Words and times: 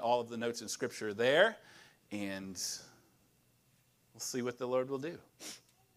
all 0.00 0.20
of 0.20 0.28
the 0.28 0.36
notes 0.36 0.62
in 0.62 0.68
Scripture 0.68 1.14
there, 1.14 1.56
and 2.12 2.60
we'll 4.12 4.20
see 4.20 4.42
what 4.42 4.58
the 4.58 4.66
Lord 4.66 4.90
will 4.90 4.98
do. 4.98 5.16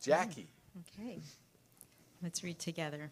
Jackie. 0.01 0.47
Okay. 0.99 1.19
Let's 2.21 2.43
read 2.43 2.59
together. 2.59 3.11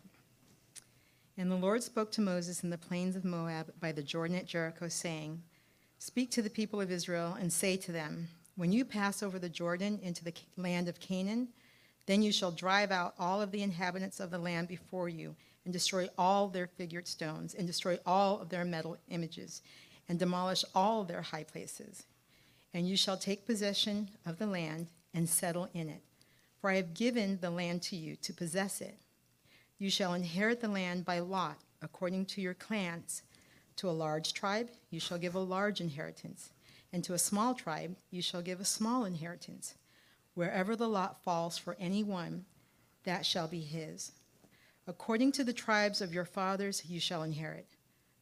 And 1.38 1.50
the 1.50 1.56
Lord 1.56 1.82
spoke 1.84 2.12
to 2.14 2.22
Moses 2.22 2.64
in 2.64 2.70
the 2.70 2.78
plains 2.78 3.16
of 3.16 3.26
Moab 3.26 3.74
by 3.80 3.92
the 3.92 4.04
Jordan 4.04 4.38
at 4.38 4.46
Jericho, 4.46 4.88
saying, 4.88 5.42
Speak 5.98 6.32
to 6.32 6.42
the 6.42 6.50
people 6.50 6.82
of 6.82 6.92
Israel 6.92 7.38
and 7.40 7.52
say 7.52 7.78
to 7.78 7.92
them, 7.92 8.28
When 8.56 8.72
you 8.72 8.84
pass 8.84 9.24
over 9.24 9.40
the 9.40 9.50
Jordan 9.50 10.00
into 10.04 10.24
the 10.24 10.34
land 10.58 10.88
of 10.88 11.00
Canaan, 11.00 11.50
then 12.06 12.22
you 12.22 12.32
shall 12.32 12.52
drive 12.52 12.92
out 12.92 13.14
all 13.20 13.42
of 13.42 13.52
the 13.52 13.64
inhabitants 13.64 14.20
of 14.20 14.32
the 14.32 14.38
land 14.38 14.68
before 14.68 15.10
you, 15.10 15.36
and 15.64 15.72
destroy 15.72 16.08
all 16.18 16.48
their 16.48 16.68
figured 16.68 17.08
stones, 17.08 17.54
and 17.54 17.68
destroy 17.68 17.98
all 18.06 18.40
of 18.40 18.50
their 18.50 18.66
metal 18.66 18.98
images, 19.10 19.62
and 20.08 20.20
demolish 20.20 20.64
all 20.74 21.04
their 21.04 21.22
high 21.22 21.44
places. 21.44 22.04
And 22.74 22.88
you 22.88 22.96
shall 22.96 23.18
take 23.18 23.46
possession 23.46 24.10
of 24.26 24.38
the 24.38 24.48
land 24.48 24.88
and 25.14 25.28
settle 25.28 25.70
in 25.74 25.90
it. 25.90 26.02
For 26.60 26.70
I 26.70 26.76
have 26.76 26.94
given 26.94 27.40
the 27.42 27.50
land 27.50 27.82
to 27.84 27.96
you 27.96 28.16
to 28.18 28.34
possess 28.34 28.82
it. 28.82 28.98
You 29.78 29.90
shall 29.90 30.14
inherit 30.14 30.62
the 30.62 30.68
land 30.68 31.06
by 31.06 31.20
lot, 31.20 31.58
according 31.82 32.28
to 32.28 32.42
your 32.42 32.54
clans. 32.54 33.24
To 33.78 33.90
a 33.90 33.92
large 33.92 34.34
tribe, 34.34 34.70
you 34.92 35.00
shall 35.00 35.18
give 35.18 35.34
a 35.34 35.40
large 35.40 35.82
inheritance, 35.82 36.52
and 36.94 37.04
to 37.04 37.14
a 37.14 37.18
small 37.18 37.56
tribe, 37.56 37.96
you 38.12 38.22
shall 38.22 38.44
give 38.44 38.60
a 38.60 38.66
small 38.66 39.06
inheritance. 39.06 39.74
Wherever 40.36 40.76
the 40.76 40.88
lot 40.88 41.24
falls 41.24 41.58
for 41.58 41.76
any 41.80 42.04
one, 42.04 42.46
that 43.06 43.26
shall 43.26 43.48
be 43.48 43.62
his. 43.62 44.12
According 44.86 45.32
to 45.34 45.44
the 45.44 45.54
tribes 45.54 46.00
of 46.00 46.14
your 46.14 46.26
fathers, 46.26 46.84
you 46.88 47.00
shall 47.00 47.24
inherit. 47.24 47.68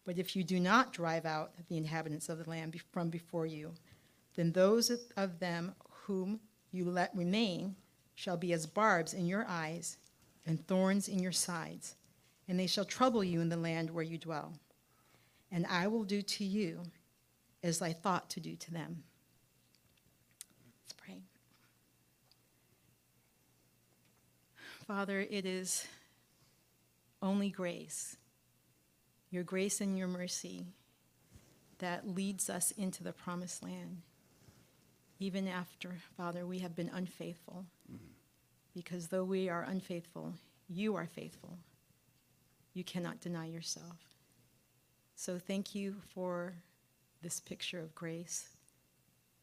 But 0.05 0.17
if 0.17 0.35
you 0.35 0.43
do 0.43 0.59
not 0.59 0.93
drive 0.93 1.25
out 1.25 1.51
the 1.67 1.77
inhabitants 1.77 2.29
of 2.29 2.37
the 2.37 2.49
land 2.49 2.79
from 2.91 3.09
before 3.09 3.45
you, 3.45 3.73
then 4.35 4.51
those 4.51 4.91
of 5.17 5.39
them 5.39 5.75
whom 6.05 6.39
you 6.71 6.85
let 6.85 7.15
remain 7.15 7.75
shall 8.15 8.37
be 8.37 8.53
as 8.53 8.65
barbs 8.65 9.13
in 9.13 9.25
your 9.25 9.45
eyes 9.47 9.97
and 10.45 10.65
thorns 10.67 11.07
in 11.07 11.19
your 11.19 11.31
sides, 11.31 11.95
and 12.47 12.59
they 12.59 12.67
shall 12.67 12.85
trouble 12.85 13.23
you 13.23 13.41
in 13.41 13.49
the 13.49 13.57
land 13.57 13.89
where 13.89 14.03
you 14.03 14.17
dwell. 14.17 14.53
And 15.51 15.65
I 15.67 15.87
will 15.87 16.03
do 16.03 16.21
to 16.21 16.43
you 16.43 16.81
as 17.63 17.81
I 17.81 17.93
thought 17.93 18.29
to 18.31 18.39
do 18.39 18.55
to 18.55 18.71
them. 18.71 19.03
Let's 20.83 20.93
pray. 20.93 21.21
Father, 24.87 25.19
it 25.19 25.45
is 25.45 25.85
only 27.21 27.49
grace, 27.49 28.17
your 29.29 29.43
grace 29.43 29.81
and 29.81 29.97
your 29.97 30.07
mercy, 30.07 30.65
that 31.79 32.07
leads 32.07 32.49
us 32.49 32.71
into 32.71 33.03
the 33.03 33.13
promised 33.13 33.63
land, 33.63 34.01
even 35.19 35.47
after, 35.47 35.97
Father, 36.17 36.45
we 36.45 36.59
have 36.59 36.75
been 36.75 36.91
unfaithful. 36.93 37.65
Mm-hmm. 37.91 38.03
Because 38.73 39.07
though 39.07 39.23
we 39.23 39.49
are 39.49 39.63
unfaithful, 39.63 40.33
you 40.67 40.95
are 40.95 41.07
faithful. 41.07 41.57
You 42.73 42.83
cannot 42.83 43.19
deny 43.19 43.47
yourself. 43.47 43.97
So 45.15 45.39
thank 45.39 45.75
you 45.75 45.95
for 46.13 46.53
this 47.21 47.39
picture 47.39 47.79
of 47.79 47.95
grace 47.95 48.49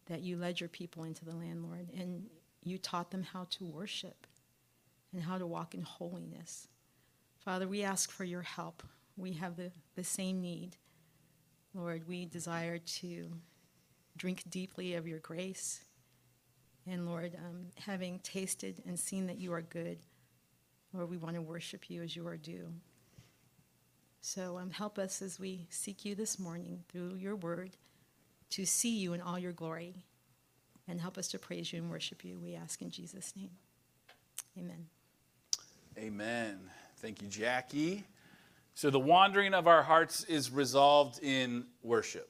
that 0.06 0.22
you 0.22 0.36
led 0.36 0.60
your 0.60 0.68
people 0.68 1.04
into 1.04 1.24
the 1.24 1.34
land, 1.34 1.64
Lord, 1.64 1.88
and 1.98 2.26
you 2.62 2.78
taught 2.78 3.10
them 3.10 3.22
how 3.22 3.46
to 3.50 3.64
worship 3.64 4.26
and 5.12 5.22
how 5.22 5.38
to 5.38 5.46
walk 5.46 5.74
in 5.74 5.82
holiness. 5.82 6.68
Father, 7.44 7.68
we 7.68 7.82
ask 7.82 8.10
for 8.10 8.24
your 8.24 8.42
help. 8.42 8.82
We 9.16 9.32
have 9.34 9.56
the, 9.56 9.70
the 9.94 10.04
same 10.04 10.40
need. 10.40 10.76
Lord, 11.74 12.06
we 12.08 12.26
desire 12.26 12.78
to 12.78 13.30
drink 14.16 14.44
deeply 14.48 14.94
of 14.94 15.06
your 15.06 15.18
grace. 15.18 15.84
And 16.86 17.06
Lord, 17.06 17.36
um, 17.36 17.66
having 17.78 18.20
tasted 18.20 18.82
and 18.86 18.98
seen 18.98 19.26
that 19.26 19.38
you 19.38 19.52
are 19.52 19.62
good, 19.62 19.98
Lord, 20.92 21.10
we 21.10 21.16
want 21.16 21.34
to 21.34 21.42
worship 21.42 21.90
you 21.90 22.02
as 22.02 22.14
you 22.14 22.26
are 22.26 22.36
due. 22.36 22.72
So 24.20 24.58
um, 24.58 24.70
help 24.70 24.98
us 24.98 25.22
as 25.22 25.38
we 25.38 25.66
seek 25.70 26.04
you 26.04 26.14
this 26.14 26.38
morning 26.38 26.82
through 26.88 27.14
your 27.14 27.36
word 27.36 27.76
to 28.50 28.64
see 28.64 28.96
you 28.98 29.12
in 29.12 29.20
all 29.20 29.38
your 29.38 29.52
glory. 29.52 29.94
And 30.88 31.00
help 31.00 31.18
us 31.18 31.28
to 31.28 31.38
praise 31.38 31.72
you 31.72 31.80
and 31.80 31.90
worship 31.90 32.24
you, 32.24 32.38
we 32.38 32.54
ask 32.54 32.80
in 32.80 32.90
Jesus' 32.90 33.34
name. 33.36 33.50
Amen. 34.56 34.86
Amen. 35.98 36.58
Thank 36.98 37.22
you, 37.22 37.28
Jackie. 37.28 38.04
So, 38.76 38.90
the 38.90 39.00
wandering 39.00 39.54
of 39.54 39.66
our 39.66 39.82
hearts 39.82 40.24
is 40.24 40.50
resolved 40.50 41.22
in 41.22 41.64
worship. 41.82 42.28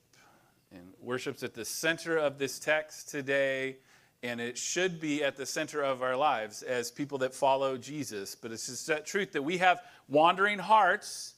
And 0.71 0.93
worship's 1.01 1.43
at 1.43 1.55
the 1.55 1.65
center 1.65 2.17
of 2.17 2.39
this 2.39 2.61
text 2.61 3.09
today, 3.09 3.79
and 4.23 4.41
it 4.41 4.57
should 4.57 5.01
be 5.01 5.25
at 5.25 5.37
the 5.37 5.45
center 5.45 5.83
of 5.83 6.05
our 6.05 6.15
lives 6.15 6.63
as 6.63 6.93
people 6.93 7.19
that 7.19 7.35
follow 7.35 7.77
Jesus. 7.77 8.37
But 8.37 8.53
it's 8.53 8.69
just 8.69 8.87
that 8.87 9.07
truth 9.07 9.33
that 9.33 9.43
we 9.43 9.59
have 9.59 9.81
wandering 10.09 10.61
hearts, 10.61 11.35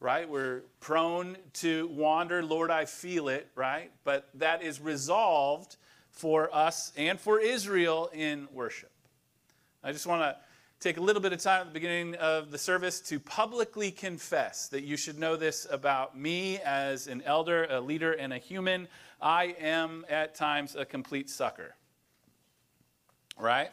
right? 0.00 0.28
We're 0.28 0.62
prone 0.80 1.36
to 1.52 1.86
wander. 1.86 2.42
Lord, 2.42 2.72
I 2.72 2.86
feel 2.86 3.28
it, 3.28 3.46
right? 3.54 3.92
But 4.02 4.28
that 4.34 4.64
is 4.64 4.80
resolved 4.80 5.76
for 6.10 6.52
us 6.52 6.90
and 6.96 7.20
for 7.20 7.38
Israel 7.38 8.10
in 8.12 8.48
worship. 8.52 8.90
I 9.84 9.92
just 9.92 10.08
want 10.08 10.22
to 10.22 10.36
take 10.80 10.96
a 10.96 11.00
little 11.00 11.20
bit 11.20 11.34
of 11.34 11.38
time 11.38 11.60
at 11.60 11.66
the 11.66 11.74
beginning 11.74 12.14
of 12.14 12.50
the 12.50 12.56
service 12.56 13.00
to 13.02 13.20
publicly 13.20 13.90
confess 13.90 14.68
that 14.68 14.82
you 14.82 14.96
should 14.96 15.18
know 15.18 15.36
this 15.36 15.66
about 15.70 16.18
me 16.18 16.58
as 16.64 17.06
an 17.06 17.22
elder, 17.26 17.66
a 17.68 17.78
leader, 17.78 18.12
and 18.12 18.32
a 18.32 18.38
human. 18.38 18.88
I 19.20 19.54
am 19.60 20.06
at 20.08 20.34
times 20.34 20.76
a 20.76 20.86
complete 20.86 21.28
sucker. 21.28 21.74
Right? 23.38 23.68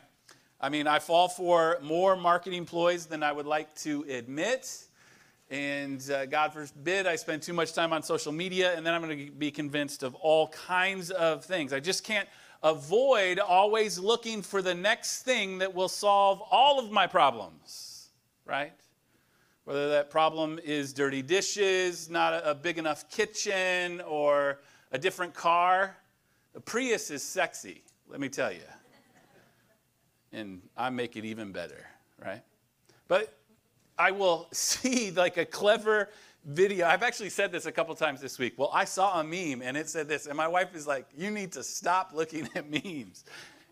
I 0.59 0.67
mean, 0.67 0.85
I 0.85 0.99
fall 0.99 1.29
for 1.29 1.77
more 1.81 2.17
marketing 2.17 2.65
ploys 2.65 3.05
than 3.05 3.23
I 3.23 3.31
would 3.31 3.45
like 3.45 3.73
to 3.75 4.03
admit. 4.09 4.69
And 5.49 6.03
uh, 6.11 6.25
God 6.25 6.51
forbid 6.51 7.07
I 7.07 7.15
spend 7.15 7.41
too 7.41 7.53
much 7.53 7.71
time 7.71 7.93
on 7.93 8.03
social 8.03 8.33
media, 8.33 8.75
and 8.75 8.85
then 8.85 8.93
I'm 8.93 9.01
going 9.01 9.27
to 9.27 9.31
be 9.31 9.49
convinced 9.49 10.03
of 10.03 10.13
all 10.15 10.49
kinds 10.49 11.11
of 11.11 11.45
things. 11.45 11.71
I 11.71 11.79
just 11.79 12.03
can't 12.03 12.27
avoid 12.63 13.39
always 13.39 13.99
looking 13.99 14.41
for 14.41 14.61
the 14.61 14.73
next 14.73 15.23
thing 15.23 15.59
that 15.59 15.73
will 15.73 15.89
solve 15.89 16.41
all 16.51 16.79
of 16.79 16.91
my 16.91 17.07
problems, 17.07 18.09
right? 18.45 18.73
Whether 19.65 19.89
that 19.89 20.09
problem 20.09 20.59
is 20.63 20.93
dirty 20.93 21.21
dishes, 21.21 22.09
not 22.09 22.33
a, 22.45 22.55
big 22.55 22.77
enough 22.77 23.09
kitchen, 23.09 24.01
or 24.01 24.59
a 24.91 24.97
different 24.97 25.33
car. 25.33 25.97
A 26.55 26.59
Prius 26.61 27.11
is 27.11 27.21
sexy, 27.21 27.83
let 28.07 28.19
me 28.19 28.29
tell 28.29 28.51
you. 28.51 28.61
And 30.31 30.61
I 30.75 30.89
make 30.89 31.15
it 31.15 31.25
even 31.25 31.51
better, 31.51 31.85
right? 32.23 32.41
But 33.07 33.37
I 33.97 34.11
will 34.11 34.47
see 34.53 35.11
like 35.11 35.37
a 35.37 35.45
clever 35.45 36.09
video. 36.45 36.87
I've 36.87 37.03
actually 37.03 37.29
said 37.29 37.51
this 37.51 37.65
a 37.65 37.71
couple 37.71 37.93
times 37.95 38.21
this 38.21 38.39
week. 38.39 38.53
Well, 38.57 38.71
I 38.73 38.85
saw 38.85 39.19
a 39.19 39.23
meme 39.23 39.61
and 39.61 39.75
it 39.75 39.89
said 39.89 40.07
this, 40.07 40.27
and 40.27 40.35
my 40.37 40.47
wife 40.47 40.75
is 40.75 40.87
like, 40.87 41.07
You 41.15 41.31
need 41.31 41.51
to 41.53 41.63
stop 41.63 42.11
looking 42.13 42.49
at 42.55 42.69
memes. 42.85 43.25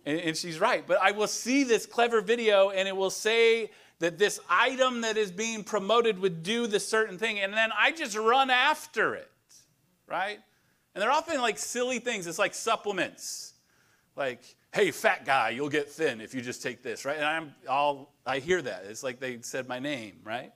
And, 0.05 0.19
and 0.19 0.37
she's 0.37 0.59
right. 0.59 0.85
But 0.85 0.99
I 1.01 1.11
will 1.11 1.27
see 1.27 1.63
this 1.63 1.85
clever 1.85 2.21
video 2.21 2.69
and 2.69 2.87
it 2.87 2.95
will 2.95 3.09
say 3.09 3.71
that 3.99 4.17
this 4.17 4.39
item 4.49 5.01
that 5.01 5.17
is 5.17 5.31
being 5.31 5.63
promoted 5.63 6.19
would 6.19 6.43
do 6.43 6.67
the 6.67 6.79
certain 6.79 7.17
thing. 7.17 7.39
And 7.39 7.53
then 7.53 7.69
I 7.77 7.91
just 7.91 8.17
run 8.17 8.49
after 8.49 9.15
it, 9.15 9.31
right? 10.07 10.39
And 10.93 11.01
they're 11.01 11.11
often 11.11 11.41
like 11.41 11.57
silly 11.57 11.99
things. 11.99 12.27
It's 12.27 12.39
like 12.39 12.53
supplements. 12.53 13.53
Like, 14.15 14.43
hey, 14.73 14.91
fat 14.91 15.25
guy, 15.25 15.49
you'll 15.49 15.69
get 15.69 15.89
thin 15.89 16.21
if 16.21 16.33
you 16.33 16.41
just 16.41 16.61
take 16.61 16.83
this, 16.83 17.03
right? 17.03 17.17
And 17.17 17.25
I'm 17.25 17.55
all, 17.67 18.13
I 18.25 18.39
hear 18.39 18.61
that. 18.61 18.85
It's 18.87 19.03
like 19.03 19.19
they 19.19 19.41
said 19.41 19.67
my 19.67 19.79
name, 19.79 20.19
right? 20.23 20.51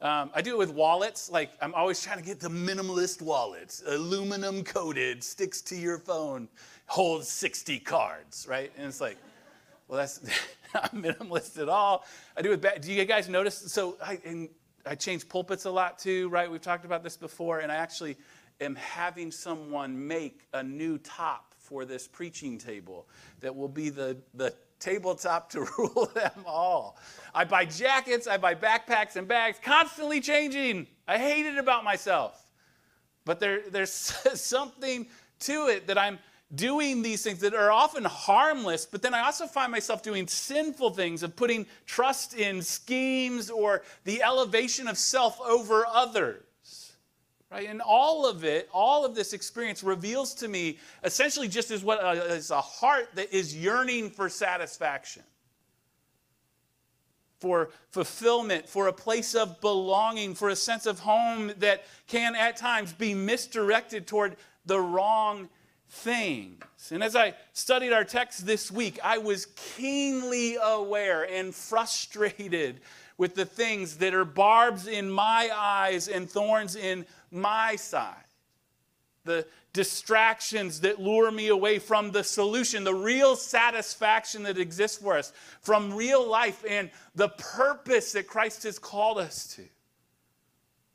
Um, 0.00 0.30
I 0.32 0.42
do 0.42 0.52
it 0.52 0.58
with 0.58 0.70
wallets. 0.70 1.30
Like, 1.30 1.50
I'm 1.60 1.74
always 1.74 2.00
trying 2.00 2.18
to 2.18 2.24
get 2.24 2.38
the 2.38 2.48
minimalist 2.48 3.20
wallets, 3.20 3.82
aluminum 3.86 4.62
coated, 4.62 5.24
sticks 5.24 5.60
to 5.62 5.76
your 5.76 5.98
phone, 5.98 6.48
holds 6.86 7.28
60 7.28 7.80
cards, 7.80 8.46
right? 8.48 8.70
And 8.76 8.86
it's 8.86 9.00
like, 9.00 9.16
well, 9.88 9.98
that's 9.98 10.20
not 10.74 10.94
minimalist 10.94 11.60
at 11.60 11.68
all. 11.68 12.04
I 12.36 12.42
do 12.42 12.52
it 12.52 12.62
with, 12.62 12.80
do 12.82 12.92
you 12.92 13.04
guys 13.04 13.28
notice? 13.28 13.56
So 13.72 13.96
I, 14.02 14.20
and 14.24 14.48
I 14.86 14.94
change 14.94 15.28
pulpits 15.28 15.64
a 15.64 15.70
lot 15.70 15.98
too, 15.98 16.28
right? 16.28 16.50
We've 16.50 16.60
talked 16.60 16.84
about 16.84 17.02
this 17.02 17.16
before, 17.16 17.58
and 17.60 17.72
I 17.72 17.76
actually 17.76 18.16
am 18.60 18.76
having 18.76 19.32
someone 19.32 20.06
make 20.06 20.46
a 20.52 20.62
new 20.62 20.98
top 20.98 21.54
for 21.58 21.84
this 21.84 22.06
preaching 22.06 22.56
table 22.56 23.08
that 23.40 23.54
will 23.54 23.68
be 23.68 23.90
the, 23.90 24.16
the 24.34 24.54
tabletop 24.80 25.50
to 25.50 25.60
rule 25.78 26.10
them 26.14 26.44
all. 26.46 26.96
I 27.34 27.44
buy 27.44 27.64
jackets, 27.64 28.26
I 28.26 28.36
buy 28.36 28.54
backpacks 28.54 29.16
and 29.16 29.28
bags, 29.28 29.58
constantly 29.62 30.20
changing. 30.20 30.86
I 31.06 31.18
hate 31.18 31.46
it 31.46 31.58
about 31.58 31.84
myself. 31.84 32.50
But 33.24 33.40
there, 33.40 33.60
there's 33.70 33.92
something 34.34 35.06
to 35.40 35.66
it 35.68 35.86
that 35.86 35.98
I'm 35.98 36.18
doing 36.54 37.02
these 37.02 37.22
things 37.22 37.40
that 37.40 37.54
are 37.54 37.70
often 37.70 38.04
harmless, 38.04 38.86
but 38.86 39.02
then 39.02 39.12
I 39.12 39.20
also 39.20 39.46
find 39.46 39.70
myself 39.70 40.02
doing 40.02 40.26
sinful 40.26 40.90
things 40.90 41.22
of 41.22 41.36
putting 41.36 41.66
trust 41.84 42.34
in 42.34 42.62
schemes 42.62 43.50
or 43.50 43.82
the 44.04 44.22
elevation 44.22 44.88
of 44.88 44.96
self 44.96 45.40
over 45.40 45.86
others. 45.86 46.42
Right? 47.50 47.68
And 47.68 47.80
all 47.80 48.26
of 48.26 48.44
it, 48.44 48.68
all 48.72 49.04
of 49.04 49.14
this 49.14 49.32
experience 49.32 49.82
reveals 49.82 50.34
to 50.34 50.48
me 50.48 50.78
essentially 51.04 51.48
just 51.48 51.70
as 51.70 51.82
what 51.82 52.02
uh, 52.02 52.10
is 52.32 52.50
a 52.50 52.60
heart 52.60 53.08
that 53.14 53.32
is 53.34 53.56
yearning 53.56 54.10
for 54.10 54.28
satisfaction, 54.28 55.22
for 57.40 57.70
fulfillment, 57.90 58.68
for 58.68 58.88
a 58.88 58.92
place 58.92 59.34
of 59.34 59.60
belonging, 59.60 60.34
for 60.34 60.50
a 60.50 60.56
sense 60.56 60.86
of 60.86 60.98
home 60.98 61.52
that 61.58 61.84
can 62.06 62.34
at 62.34 62.56
times 62.56 62.92
be 62.92 63.14
misdirected 63.14 64.06
toward 64.06 64.36
the 64.66 64.78
wrong 64.78 65.48
things. 65.88 66.62
And 66.90 67.02
as 67.02 67.16
I 67.16 67.34
studied 67.54 67.92
our 67.92 68.04
text 68.04 68.46
this 68.46 68.70
week, 68.70 68.98
I 69.02 69.18
was 69.18 69.46
keenly 69.56 70.56
aware 70.62 71.24
and 71.24 71.54
frustrated 71.54 72.80
with 73.16 73.34
the 73.34 73.44
things 73.44 73.96
that 73.96 74.14
are 74.14 74.24
barbs 74.24 74.86
in 74.86 75.10
my 75.10 75.50
eyes 75.52 76.08
and 76.08 76.30
thorns 76.30 76.76
in 76.76 77.04
my 77.30 77.76
side. 77.76 78.14
The 79.24 79.46
distractions 79.72 80.80
that 80.80 81.00
lure 81.00 81.30
me 81.30 81.48
away 81.48 81.78
from 81.78 82.10
the 82.10 82.24
solution, 82.24 82.84
the 82.84 82.94
real 82.94 83.36
satisfaction 83.36 84.44
that 84.44 84.58
exists 84.58 84.98
for 84.98 85.18
us, 85.18 85.32
from 85.60 85.94
real 85.94 86.26
life 86.26 86.64
and 86.68 86.90
the 87.14 87.28
purpose 87.28 88.12
that 88.12 88.26
Christ 88.26 88.62
has 88.62 88.78
called 88.78 89.18
us 89.18 89.54
to. 89.56 89.62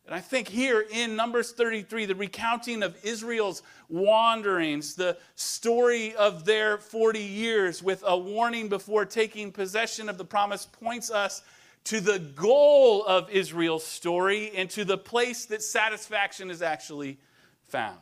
And 0.05 0.13
I 0.13 0.19
think 0.19 0.49
here 0.49 0.85
in 0.91 1.15
Numbers 1.15 1.53
33, 1.53 2.05
the 2.05 2.15
recounting 2.15 2.83
of 2.83 2.97
Israel's 3.05 3.63
wanderings, 3.87 4.95
the 4.95 5.17
story 5.35 6.13
of 6.15 6.43
their 6.43 6.77
40 6.77 7.19
years 7.19 7.81
with 7.81 8.03
a 8.05 8.17
warning 8.17 8.67
before 8.67 9.05
taking 9.05 9.51
possession 9.51 10.09
of 10.09 10.17
the 10.17 10.25
promise, 10.25 10.65
points 10.65 11.09
us 11.09 11.41
to 11.85 11.99
the 11.99 12.19
goal 12.19 13.03
of 13.05 13.29
Israel's 13.29 13.85
story 13.85 14.51
and 14.55 14.69
to 14.71 14.85
the 14.85 14.97
place 14.97 15.45
that 15.45 15.61
satisfaction 15.61 16.49
is 16.49 16.61
actually 16.61 17.17
found. 17.67 17.99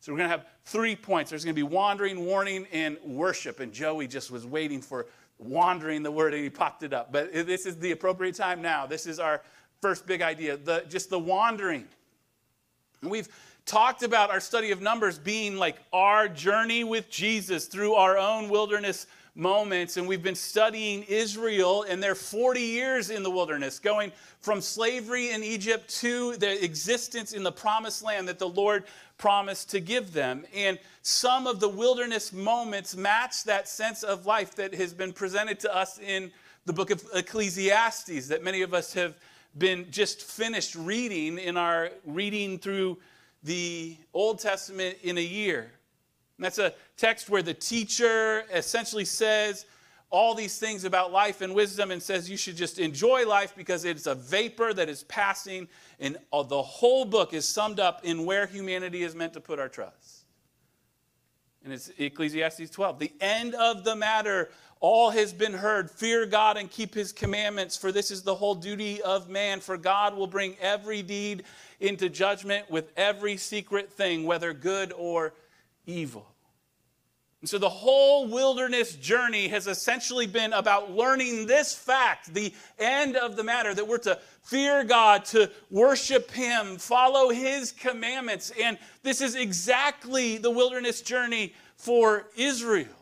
So 0.00 0.12
we're 0.12 0.18
going 0.18 0.30
to 0.30 0.36
have 0.36 0.46
three 0.64 0.96
points. 0.96 1.30
There's 1.30 1.44
going 1.44 1.54
to 1.54 1.58
be 1.58 1.62
wandering, 1.62 2.24
warning, 2.24 2.66
and 2.72 2.96
worship. 3.04 3.60
And 3.60 3.72
Joey 3.72 4.08
just 4.08 4.32
was 4.32 4.44
waiting 4.44 4.80
for 4.80 5.06
wandering 5.38 6.02
the 6.02 6.10
word 6.10 6.34
and 6.34 6.42
he 6.42 6.50
popped 6.50 6.82
it 6.82 6.92
up. 6.92 7.12
But 7.12 7.32
this 7.32 7.66
is 7.66 7.78
the 7.78 7.92
appropriate 7.92 8.34
time 8.34 8.62
now. 8.62 8.86
This 8.86 9.06
is 9.06 9.20
our 9.20 9.42
first 9.80 10.06
big 10.06 10.22
idea, 10.22 10.56
the, 10.56 10.84
just 10.88 11.08
the 11.08 11.18
wandering. 11.18 11.86
And 13.00 13.10
we've 13.10 13.28
talked 13.64 14.02
about 14.02 14.30
our 14.30 14.40
study 14.40 14.72
of 14.72 14.80
Numbers 14.80 15.18
being 15.18 15.56
like 15.56 15.76
our 15.92 16.28
journey 16.28 16.84
with 16.84 17.10
Jesus 17.10 17.66
through 17.66 17.94
our 17.94 18.18
own 18.18 18.48
wilderness 18.48 19.06
moments. 19.34 19.96
And 19.96 20.06
we've 20.06 20.22
been 20.22 20.34
studying 20.34 21.02
Israel 21.04 21.84
and 21.88 22.02
their 22.02 22.14
40 22.14 22.60
years 22.60 23.10
in 23.10 23.22
the 23.22 23.30
wilderness, 23.30 23.78
going 23.78 24.12
from 24.40 24.60
slavery 24.60 25.30
in 25.30 25.42
Egypt 25.42 25.88
to 26.00 26.36
the 26.36 26.62
existence 26.64 27.32
in 27.32 27.42
the 27.42 27.52
promised 27.52 28.02
land 28.02 28.28
that 28.28 28.38
the 28.38 28.48
Lord 28.48 28.84
promised 29.18 29.70
to 29.70 29.80
give 29.80 30.12
them. 30.12 30.44
And 30.54 30.78
some 31.02 31.46
of 31.46 31.60
the 31.60 31.68
wilderness 31.68 32.32
moments 32.32 32.96
match 32.96 33.44
that 33.44 33.68
sense 33.68 34.02
of 34.02 34.26
life 34.26 34.54
that 34.56 34.74
has 34.74 34.92
been 34.92 35.12
presented 35.12 35.60
to 35.60 35.74
us 35.74 35.98
in 35.98 36.30
the 36.66 36.72
book 36.72 36.90
of 36.90 37.04
Ecclesiastes 37.14 38.28
that 38.28 38.42
many 38.42 38.62
of 38.62 38.74
us 38.74 38.92
have 38.94 39.14
been 39.58 39.90
just 39.90 40.22
finished 40.22 40.74
reading 40.74 41.38
in 41.38 41.56
our 41.56 41.90
reading 42.06 42.58
through 42.58 42.98
the 43.42 43.96
Old 44.14 44.38
Testament 44.38 44.96
in 45.02 45.18
a 45.18 45.22
year. 45.22 45.72
And 46.38 46.44
that's 46.44 46.58
a 46.58 46.74
text 46.96 47.28
where 47.28 47.42
the 47.42 47.54
teacher 47.54 48.44
essentially 48.52 49.04
says 49.04 49.66
all 50.10 50.34
these 50.34 50.58
things 50.58 50.84
about 50.84 51.10
life 51.10 51.40
and 51.40 51.54
wisdom 51.54 51.90
and 51.90 52.02
says 52.02 52.28
you 52.28 52.36
should 52.36 52.56
just 52.56 52.78
enjoy 52.78 53.26
life 53.26 53.54
because 53.56 53.86
it's 53.86 54.06
a 54.06 54.14
vapor 54.14 54.74
that 54.74 54.88
is 54.88 55.04
passing. 55.04 55.66
And 55.98 56.18
uh, 56.32 56.42
the 56.42 56.62
whole 56.62 57.06
book 57.06 57.32
is 57.32 57.48
summed 57.48 57.80
up 57.80 58.04
in 58.04 58.26
where 58.26 58.46
humanity 58.46 59.02
is 59.02 59.14
meant 59.14 59.32
to 59.32 59.40
put 59.40 59.58
our 59.58 59.70
trust. 59.70 60.26
And 61.64 61.72
it's 61.72 61.90
Ecclesiastes 61.96 62.70
12. 62.70 62.98
The 62.98 63.12
end 63.20 63.54
of 63.54 63.84
the 63.84 63.96
matter 63.96 64.50
all 64.80 65.10
has 65.10 65.32
been 65.32 65.52
heard. 65.54 65.90
Fear 65.90 66.26
God 66.26 66.56
and 66.56 66.68
keep 66.70 66.92
his 66.92 67.12
commandments, 67.12 67.76
for 67.76 67.92
this 67.92 68.10
is 68.10 68.22
the 68.22 68.34
whole 68.34 68.56
duty 68.56 69.00
of 69.02 69.30
man. 69.30 69.60
For 69.60 69.78
God 69.78 70.14
will 70.14 70.26
bring 70.26 70.56
every 70.60 71.02
deed 71.02 71.44
into 71.80 72.08
judgment 72.08 72.68
with 72.70 72.92
every 72.96 73.36
secret 73.36 73.90
thing, 73.90 74.24
whether 74.24 74.52
good 74.52 74.92
or 74.94 75.34
evil. 75.86 76.26
And 77.40 77.48
so 77.48 77.58
the 77.58 77.68
whole 77.68 78.28
wilderness 78.28 78.94
journey 78.94 79.48
has 79.48 79.66
essentially 79.66 80.28
been 80.28 80.52
about 80.52 80.92
learning 80.92 81.46
this 81.46 81.74
fact, 81.74 82.32
the 82.32 82.54
end 82.78 83.16
of 83.16 83.34
the 83.34 83.42
matter, 83.42 83.74
that 83.74 83.86
we're 83.86 83.98
to 83.98 84.20
fear 84.44 84.84
God, 84.84 85.24
to 85.26 85.50
worship 85.68 86.30
Him, 86.30 86.78
follow 86.78 87.30
His 87.30 87.72
commandments. 87.72 88.52
And 88.62 88.78
this 89.02 89.20
is 89.20 89.34
exactly 89.34 90.38
the 90.38 90.52
wilderness 90.52 91.00
journey 91.00 91.54
for 91.76 92.28
Israel 92.36 93.01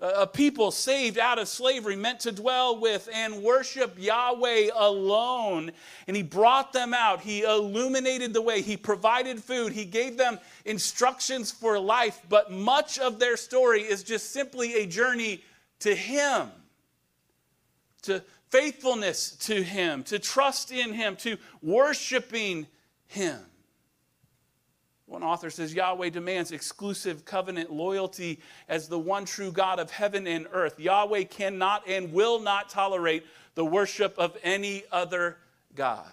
a 0.00 0.26
people 0.26 0.70
saved 0.70 1.18
out 1.18 1.38
of 1.38 1.48
slavery, 1.48 1.96
meant 1.96 2.20
to 2.20 2.30
dwell 2.30 2.78
with 2.78 3.08
and 3.12 3.42
worship 3.42 3.96
Yahweh 3.98 4.70
alone. 4.74 5.72
And 6.06 6.16
he 6.16 6.22
brought 6.22 6.72
them 6.72 6.94
out. 6.94 7.20
He 7.20 7.42
illuminated 7.42 8.32
the 8.32 8.42
way. 8.42 8.62
He 8.62 8.76
provided 8.76 9.42
food. 9.42 9.72
He 9.72 9.84
gave 9.84 10.16
them 10.16 10.38
instructions 10.64 11.50
for 11.50 11.78
life. 11.78 12.20
But 12.28 12.52
much 12.52 12.98
of 12.98 13.18
their 13.18 13.36
story 13.36 13.82
is 13.82 14.04
just 14.04 14.30
simply 14.30 14.74
a 14.74 14.86
journey 14.86 15.42
to 15.80 15.94
him, 15.94 16.48
to 18.02 18.22
faithfulness 18.50 19.32
to 19.32 19.62
him, 19.62 20.04
to 20.04 20.18
trust 20.18 20.70
in 20.70 20.92
him, 20.92 21.16
to 21.16 21.36
worshiping 21.60 22.68
him. 23.08 23.38
One 25.08 25.22
author 25.22 25.48
says 25.48 25.72
Yahweh 25.72 26.10
demands 26.10 26.52
exclusive 26.52 27.24
covenant 27.24 27.72
loyalty 27.72 28.40
as 28.68 28.88
the 28.88 28.98
one 28.98 29.24
true 29.24 29.50
God 29.50 29.78
of 29.78 29.90
heaven 29.90 30.26
and 30.26 30.46
earth. 30.52 30.78
Yahweh 30.78 31.24
cannot 31.24 31.88
and 31.88 32.12
will 32.12 32.40
not 32.40 32.68
tolerate 32.68 33.24
the 33.54 33.64
worship 33.64 34.14
of 34.18 34.36
any 34.42 34.84
other 34.92 35.38
God. 35.74 36.06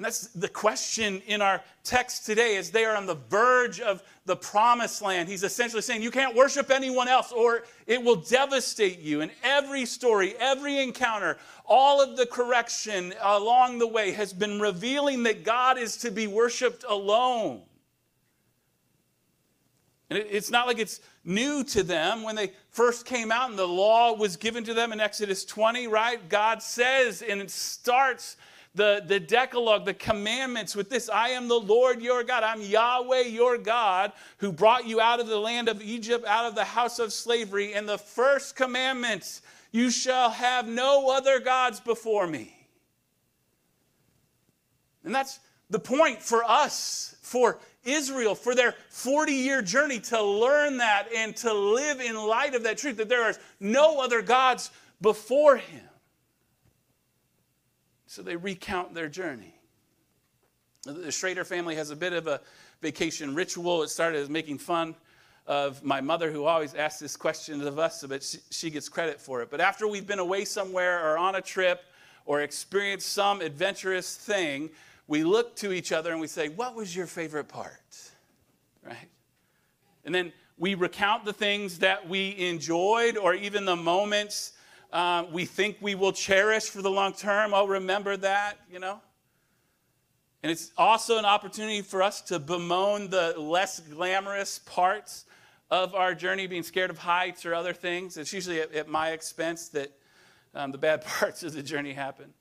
And 0.00 0.04
that's 0.06 0.28
the 0.28 0.48
question 0.48 1.20
in 1.26 1.42
our 1.42 1.62
text 1.84 2.24
today 2.24 2.56
as 2.56 2.70
they 2.70 2.86
are 2.86 2.96
on 2.96 3.04
the 3.04 3.18
verge 3.28 3.80
of 3.80 4.02
the 4.24 4.34
promised 4.34 5.02
land. 5.02 5.28
He's 5.28 5.42
essentially 5.42 5.82
saying, 5.82 6.00
You 6.00 6.10
can't 6.10 6.34
worship 6.34 6.70
anyone 6.70 7.06
else 7.06 7.32
or 7.32 7.64
it 7.86 8.02
will 8.02 8.16
devastate 8.16 9.00
you. 9.00 9.20
And 9.20 9.30
every 9.44 9.84
story, 9.84 10.34
every 10.40 10.78
encounter, 10.78 11.36
all 11.66 12.00
of 12.00 12.16
the 12.16 12.24
correction 12.24 13.12
along 13.20 13.78
the 13.78 13.86
way 13.86 14.12
has 14.12 14.32
been 14.32 14.58
revealing 14.58 15.22
that 15.24 15.44
God 15.44 15.76
is 15.76 15.98
to 15.98 16.10
be 16.10 16.26
worshiped 16.26 16.82
alone. 16.88 17.60
And 20.08 20.18
it's 20.18 20.50
not 20.50 20.66
like 20.66 20.78
it's 20.78 21.02
new 21.24 21.62
to 21.64 21.82
them 21.82 22.22
when 22.22 22.36
they 22.36 22.52
first 22.70 23.04
came 23.04 23.30
out 23.30 23.50
and 23.50 23.58
the 23.58 23.68
law 23.68 24.14
was 24.14 24.38
given 24.38 24.64
to 24.64 24.72
them 24.72 24.94
in 24.94 25.00
Exodus 25.00 25.44
20, 25.44 25.88
right? 25.88 26.26
God 26.30 26.62
says, 26.62 27.20
and 27.20 27.42
it 27.42 27.50
starts 27.50 28.38
the, 28.74 29.02
the 29.04 29.18
Decalogue, 29.18 29.84
the 29.84 29.94
commandments 29.94 30.76
with 30.76 30.90
this 30.90 31.08
I 31.08 31.30
am 31.30 31.48
the 31.48 31.58
Lord 31.58 32.00
your 32.00 32.22
God. 32.22 32.44
I'm 32.44 32.60
Yahweh 32.60 33.22
your 33.22 33.58
God 33.58 34.12
who 34.38 34.52
brought 34.52 34.86
you 34.86 35.00
out 35.00 35.20
of 35.20 35.26
the 35.26 35.38
land 35.38 35.68
of 35.68 35.82
Egypt, 35.82 36.24
out 36.26 36.46
of 36.46 36.54
the 36.54 36.64
house 36.64 36.98
of 36.98 37.12
slavery. 37.12 37.74
And 37.74 37.88
the 37.88 37.98
first 37.98 38.54
commandment 38.54 39.40
you 39.72 39.90
shall 39.90 40.30
have 40.30 40.68
no 40.68 41.10
other 41.10 41.40
gods 41.40 41.80
before 41.80 42.26
me. 42.26 42.54
And 45.04 45.14
that's 45.14 45.40
the 45.70 45.78
point 45.78 46.22
for 46.22 46.44
us, 46.44 47.16
for 47.22 47.58
Israel, 47.84 48.34
for 48.34 48.54
their 48.54 48.74
40 48.90 49.32
year 49.32 49.62
journey 49.62 49.98
to 50.00 50.22
learn 50.22 50.78
that 50.78 51.08
and 51.14 51.34
to 51.36 51.52
live 51.52 52.00
in 52.00 52.14
light 52.14 52.54
of 52.54 52.62
that 52.64 52.78
truth 52.78 52.98
that 52.98 53.08
there 53.08 53.24
are 53.24 53.34
no 53.58 54.00
other 54.00 54.22
gods 54.22 54.70
before 55.00 55.56
him. 55.56 55.89
So 58.10 58.22
they 58.22 58.34
recount 58.34 58.92
their 58.92 59.08
journey. 59.08 59.54
The 60.82 61.12
Shradar 61.12 61.46
family 61.46 61.76
has 61.76 61.90
a 61.90 61.96
bit 61.96 62.12
of 62.12 62.26
a 62.26 62.40
vacation 62.82 63.36
ritual. 63.36 63.84
It 63.84 63.88
started 63.88 64.18
as 64.18 64.28
making 64.28 64.58
fun 64.58 64.96
of 65.46 65.84
my 65.84 66.00
mother, 66.00 66.32
who 66.32 66.44
always 66.44 66.74
asks 66.74 66.98
this 66.98 67.16
question 67.16 67.64
of 67.64 67.78
us, 67.78 68.04
but 68.08 68.24
she, 68.24 68.38
she 68.50 68.68
gets 68.68 68.88
credit 68.88 69.20
for 69.20 69.42
it. 69.42 69.50
But 69.52 69.60
after 69.60 69.86
we've 69.86 70.08
been 70.08 70.18
away 70.18 70.44
somewhere 70.44 71.08
or 71.08 71.18
on 71.18 71.36
a 71.36 71.40
trip 71.40 71.84
or 72.26 72.40
experienced 72.40 73.12
some 73.12 73.40
adventurous 73.42 74.16
thing, 74.16 74.70
we 75.06 75.22
look 75.22 75.54
to 75.56 75.70
each 75.72 75.92
other 75.92 76.10
and 76.10 76.20
we 76.20 76.26
say, 76.26 76.48
What 76.48 76.74
was 76.74 76.96
your 76.96 77.06
favorite 77.06 77.46
part? 77.46 78.10
Right? 78.84 79.08
And 80.04 80.12
then 80.12 80.32
we 80.58 80.74
recount 80.74 81.24
the 81.24 81.32
things 81.32 81.78
that 81.78 82.08
we 82.08 82.36
enjoyed 82.38 83.16
or 83.16 83.34
even 83.34 83.64
the 83.66 83.76
moments 83.76 84.54
uh, 84.92 85.24
we 85.30 85.44
think 85.44 85.76
we 85.80 85.94
will 85.94 86.12
cherish 86.12 86.64
for 86.64 86.82
the 86.82 86.90
long 86.90 87.12
term. 87.12 87.54
I'll 87.54 87.68
remember 87.68 88.16
that, 88.16 88.58
you 88.70 88.78
know. 88.78 89.00
And 90.42 90.50
it's 90.50 90.72
also 90.76 91.18
an 91.18 91.24
opportunity 91.24 91.82
for 91.82 92.02
us 92.02 92.22
to 92.22 92.38
bemoan 92.38 93.10
the 93.10 93.34
less 93.38 93.80
glamorous 93.80 94.58
parts 94.60 95.26
of 95.70 95.94
our 95.94 96.14
journey, 96.14 96.46
being 96.46 96.62
scared 96.62 96.90
of 96.90 96.98
heights 96.98 97.46
or 97.46 97.54
other 97.54 97.72
things. 97.72 98.16
It's 98.16 98.32
usually 98.32 98.60
at, 98.60 98.74
at 98.74 98.88
my 98.88 99.10
expense 99.10 99.68
that 99.68 99.92
um, 100.54 100.72
the 100.72 100.78
bad 100.78 101.04
parts 101.04 101.42
of 101.42 101.52
the 101.52 101.62
journey 101.62 101.92
happen. 101.92 102.32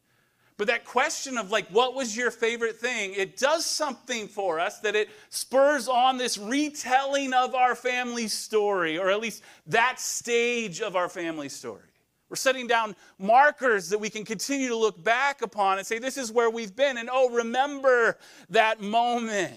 But 0.58 0.68
that 0.68 0.84
question 0.84 1.38
of 1.38 1.52
like, 1.52 1.68
what 1.70 1.94
was 1.94 2.18
your 2.18 2.32
favorite 2.32 2.78
thing? 2.78 3.14
It 3.16 3.38
does 3.38 3.66
something 3.66 4.28
for 4.28 4.60
us 4.60 4.80
that 4.80 4.94
it 4.94 5.08
spurs 5.30 5.88
on 5.88 6.18
this 6.18 6.38
retelling 6.38 7.34
of 7.34 7.56
our 7.56 7.76
family 7.76 8.28
story, 8.28 8.98
or 8.98 9.10
at 9.10 9.22
least 9.22 9.42
that 9.68 10.02
stage 10.02 10.82
of 10.82 10.98
our 10.98 11.08
family 11.08 11.48
story. 11.48 11.89
We're 12.30 12.36
setting 12.36 12.68
down 12.68 12.96
markers 13.18 13.90
that 13.90 13.98
we 13.98 14.10
can 14.10 14.24
continue 14.24 14.70
to 14.70 14.76
look 14.76 15.04
back 15.04 15.42
upon 15.42 15.80
and 15.80 15.88
say, 15.88 15.98
this 15.98 16.18
is 16.18 16.32
where 16.32 16.50
we've 16.50 16.76
been. 16.76 16.98
And 16.98 17.10
oh, 17.12 17.30
remember 17.32 18.18
that 18.50 18.82
moment, 18.82 19.56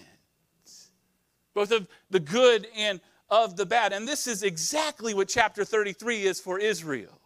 both 1.55 1.71
of 1.71 1.87
the 2.11 2.21
good 2.21 2.67
and 2.77 3.01
of 3.29 3.57
the 3.57 3.67
bad. 3.67 3.93
And 3.93 4.09
this 4.09 4.27
is 4.27 4.43
exactly 4.43 5.15
what 5.15 5.29
chapter 5.29 5.65
33 5.65 6.25
is 6.25 6.41
for 6.41 6.59
Israel. 6.59 7.22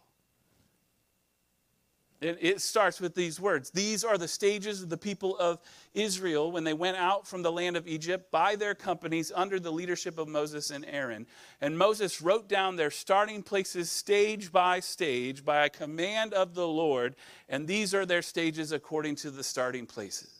It, 2.19 2.37
it, 2.41 2.61
starts 2.61 2.99
with 2.99 3.13
these 3.13 3.39
words 3.39 3.69
These 3.69 4.03
are 4.03 4.17
the 4.17 4.27
stages 4.27 4.81
of 4.81 4.89
the 4.89 4.97
people 4.97 5.37
of 5.37 5.59
Israel 5.93 6.51
when 6.51 6.63
they 6.63 6.73
went 6.73 6.97
out 6.97 7.27
from 7.27 7.43
the 7.43 7.51
land 7.51 7.77
of 7.77 7.87
Egypt 7.87 8.31
by 8.31 8.55
their 8.55 8.73
companies 8.73 9.31
under 9.35 9.59
the 9.59 9.71
leadership 9.71 10.17
of 10.17 10.27
Moses 10.27 10.71
and 10.71 10.83
Aaron. 10.85 11.27
And 11.61 11.77
Moses 11.77 12.21
wrote 12.21 12.49
down 12.49 12.75
their 12.75 12.91
starting 12.91 13.43
places 13.43 13.91
stage 13.91 14.51
by 14.51 14.79
stage 14.79 15.45
by 15.45 15.65
a 15.65 15.69
command 15.69 16.33
of 16.33 16.55
the 16.55 16.67
Lord. 16.67 17.15
And 17.49 17.67
these 17.67 17.93
are 17.93 18.05
their 18.05 18.23
stages 18.23 18.71
according 18.71 19.15
to 19.17 19.31
the 19.31 19.43
starting 19.43 19.85
places. 19.85 20.36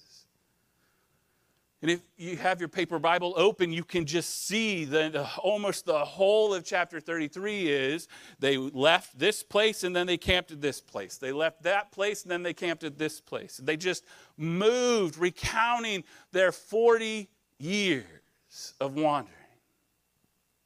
And 1.81 1.91
if 1.91 2.01
you 2.17 2.37
have 2.37 2.59
your 2.59 2.69
paper 2.69 2.97
Bible 2.97 3.33
open, 3.37 3.71
you 3.71 3.83
can 3.83 4.05
just 4.05 4.47
see 4.47 4.83
that 4.85 5.15
almost 5.37 5.85
the 5.85 6.03
whole 6.03 6.53
of 6.53 6.63
chapter 6.65 6.99
33 6.99 7.69
is 7.69 8.07
they 8.39 8.57
left 8.57 9.17
this 9.17 9.43
place 9.43 9.83
and 9.83 9.95
then 9.95 10.07
they 10.07 10.17
camped 10.17 10.51
at 10.51 10.59
this 10.59 10.81
place. 10.81 11.17
They 11.17 11.31
left 11.31 11.61
that 11.63 11.91
place 11.91 12.23
and 12.23 12.31
then 12.31 12.41
they 12.41 12.53
camped 12.53 12.83
at 12.83 12.97
this 12.97 13.21
place. 13.21 13.57
They 13.63 13.77
just 13.77 14.05
moved, 14.37 15.17
recounting 15.17 16.03
their 16.31 16.51
40 16.51 17.29
years 17.59 18.73
of 18.81 18.95
wandering. 18.95 19.35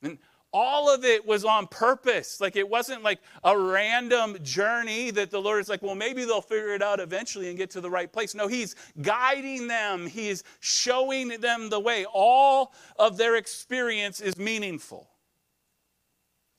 And 0.02 0.18
all 0.54 0.94
of 0.94 1.06
it 1.06 1.26
was 1.26 1.46
on 1.46 1.68
purpose. 1.68 2.42
Like 2.42 2.56
it 2.56 2.68
wasn't 2.68 3.04
like 3.04 3.20
a 3.44 3.58
random 3.58 4.38
journey 4.44 5.12
that 5.12 5.32
the 5.32 5.42
Lord 5.42 5.62
is 5.62 5.70
like, 5.70 5.82
well, 5.82 5.96
maybe 5.96 6.26
they'll 6.26 6.42
figure 6.42 6.74
it 6.74 6.82
out 6.82 7.00
eventually 7.00 7.50
and 7.50 7.58
get 7.58 7.70
to 7.72 7.82
the 7.82 7.90
right 7.90 8.12
place. 8.12 8.36
No, 8.36 8.48
He's 8.48 8.76
guiding 9.02 9.68
them, 9.68 10.08
He's 10.08 10.44
showing 10.60 11.30
them 11.40 11.70
the 11.70 11.80
way. 11.80 12.06
All 12.12 12.74
of 12.98 13.18
their 13.18 13.36
experience 13.38 14.20
is 14.20 14.38
meaningful. 14.38 15.08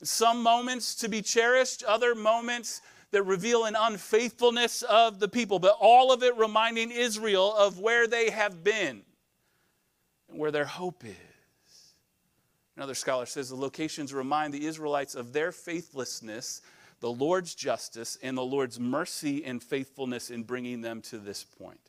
Some 0.03 0.43
moments 0.43 0.95
to 0.97 1.09
be 1.09 1.23
cherished, 1.23 1.85
other 1.85 2.15
moments 2.15 2.81
that 3.13 3.23
reveal 3.25 3.67
an 3.67 3.77
unfaithfulness 3.79 4.83
of 4.83 5.21
the 5.21 5.29
people, 5.29 5.59
but 5.59 5.77
all 5.79 6.13
of 6.13 6.23
it 6.23 6.37
reminding 6.37 6.91
Israel 6.91 7.55
of 7.55 7.79
where 7.79 8.09
they 8.09 8.31
have 8.31 8.65
been 8.65 9.03
and 10.31 10.39
where 10.39 10.51
their 10.51 10.65
hope 10.65 11.05
is. 11.05 11.32
Another 12.77 12.95
scholar 12.95 13.27
says 13.27 13.49
the 13.49 13.57
locations 13.57 14.15
remind 14.15 14.55
the 14.55 14.67
Israelites 14.67 15.15
of 15.15 15.33
their 15.33 15.53
faithlessness, 15.53 16.63
the 17.01 17.11
Lord's 17.11 17.55
justice, 17.55 18.17
and 18.23 18.37
the 18.37 18.45
Lord's 18.45 18.81
mercy 18.81 19.45
and 19.45 19.63
faithfulness 19.63 20.31
in 20.31 20.43
bringing 20.43 20.81
them 20.81 21.03
to 21.03 21.19
this 21.19 21.45
point. 21.45 21.81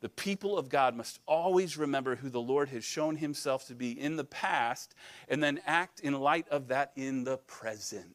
The 0.00 0.08
people 0.08 0.58
of 0.58 0.68
God 0.68 0.94
must 0.96 1.20
always 1.26 1.78
remember 1.78 2.16
who 2.16 2.28
the 2.28 2.40
Lord 2.40 2.68
has 2.70 2.84
shown 2.84 3.16
himself 3.16 3.66
to 3.68 3.74
be 3.74 3.98
in 3.98 4.16
the 4.16 4.24
past 4.24 4.94
and 5.28 5.42
then 5.42 5.60
act 5.66 6.00
in 6.00 6.20
light 6.20 6.46
of 6.50 6.68
that 6.68 6.92
in 6.96 7.24
the 7.24 7.38
present. 7.38 8.14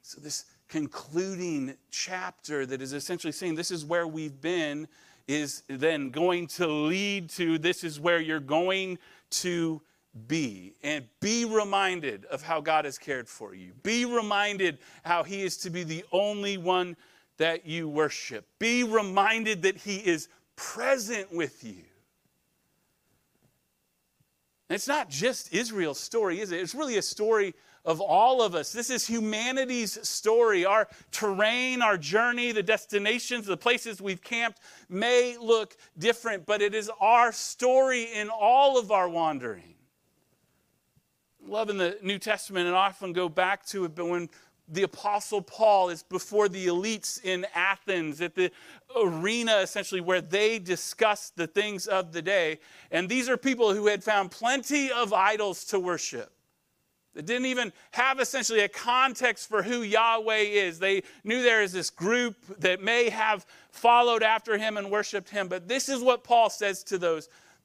So, 0.00 0.20
this 0.20 0.46
concluding 0.68 1.76
chapter 1.90 2.64
that 2.64 2.80
is 2.80 2.94
essentially 2.94 3.32
saying 3.32 3.56
this 3.56 3.70
is 3.70 3.84
where 3.84 4.06
we've 4.06 4.40
been 4.40 4.88
is 5.28 5.64
then 5.68 6.08
going 6.08 6.46
to 6.46 6.66
lead 6.66 7.28
to 7.30 7.58
this 7.58 7.84
is 7.84 8.00
where 8.00 8.18
you're 8.18 8.40
going 8.40 8.98
to 9.30 9.82
be 10.28 10.74
and 10.82 11.04
be 11.20 11.44
reminded 11.44 12.24
of 12.26 12.42
how 12.42 12.60
God 12.60 12.84
has 12.84 12.98
cared 12.98 13.28
for 13.28 13.54
you. 13.54 13.72
Be 13.82 14.04
reminded 14.04 14.78
how 15.04 15.22
He 15.22 15.42
is 15.42 15.56
to 15.58 15.70
be 15.70 15.84
the 15.84 16.04
only 16.12 16.58
one 16.58 16.96
that 17.38 17.66
you 17.66 17.88
worship. 17.88 18.46
Be 18.58 18.84
reminded 18.84 19.62
that 19.62 19.78
He 19.78 19.96
is 19.96 20.28
present 20.56 21.32
with 21.32 21.64
you. 21.64 21.84
And 24.68 24.76
it's 24.76 24.88
not 24.88 25.08
just 25.08 25.52
Israel's 25.52 26.00
story, 26.00 26.40
is 26.40 26.52
it? 26.52 26.60
It's 26.60 26.74
really 26.74 26.96
a 26.96 27.02
story 27.02 27.54
of 27.84 28.00
all 28.00 28.42
of 28.42 28.54
us. 28.54 28.72
This 28.72 28.90
is 28.90 29.06
humanity's 29.06 30.06
story. 30.08 30.64
Our 30.64 30.88
terrain, 31.10 31.82
our 31.82 31.98
journey, 31.98 32.52
the 32.52 32.62
destinations, 32.62 33.46
the 33.46 33.56
places 33.56 34.00
we've 34.00 34.22
camped 34.22 34.60
may 34.88 35.36
look 35.40 35.76
different, 35.98 36.46
but 36.46 36.62
it 36.62 36.74
is 36.74 36.90
our 37.00 37.32
story 37.32 38.04
in 38.14 38.28
all 38.28 38.78
of 38.78 38.92
our 38.92 39.08
wandering 39.08 39.71
love 41.46 41.70
in 41.70 41.76
the 41.76 41.98
New 42.02 42.18
Testament 42.18 42.66
and 42.66 42.74
often 42.74 43.12
go 43.12 43.28
back 43.28 43.66
to 43.66 43.84
it, 43.84 43.94
but 43.94 44.06
when 44.06 44.28
the 44.68 44.84
Apostle 44.84 45.42
Paul 45.42 45.90
is 45.90 46.02
before 46.02 46.48
the 46.48 46.66
elites 46.66 47.22
in 47.22 47.46
Athens 47.54 48.20
at 48.20 48.34
the 48.34 48.50
arena, 48.96 49.56
essentially, 49.58 50.00
where 50.00 50.20
they 50.20 50.58
discuss 50.58 51.30
the 51.30 51.46
things 51.46 51.86
of 51.86 52.12
the 52.12 52.22
day. 52.22 52.58
And 52.90 53.08
these 53.08 53.28
are 53.28 53.36
people 53.36 53.74
who 53.74 53.86
had 53.86 54.02
found 54.02 54.30
plenty 54.30 54.90
of 54.90 55.12
idols 55.12 55.64
to 55.66 55.80
worship. 55.80 56.32
They 57.14 57.22
didn't 57.22 57.46
even 57.46 57.72
have 57.90 58.20
essentially 58.20 58.60
a 58.60 58.68
context 58.68 59.48
for 59.48 59.62
who 59.62 59.82
Yahweh 59.82 60.38
is. 60.38 60.78
They 60.78 61.02
knew 61.24 61.42
there 61.42 61.62
is 61.62 61.72
this 61.72 61.90
group 61.90 62.36
that 62.60 62.80
may 62.80 63.10
have 63.10 63.44
followed 63.70 64.22
after 64.22 64.56
him 64.56 64.78
and 64.78 64.90
worshiped 64.90 65.28
him. 65.28 65.48
But 65.48 65.68
this 65.68 65.90
is 65.90 66.00
what 66.00 66.24
Paul 66.24 66.48
says 66.48 66.82
to 66.84 66.96
those 66.96 67.28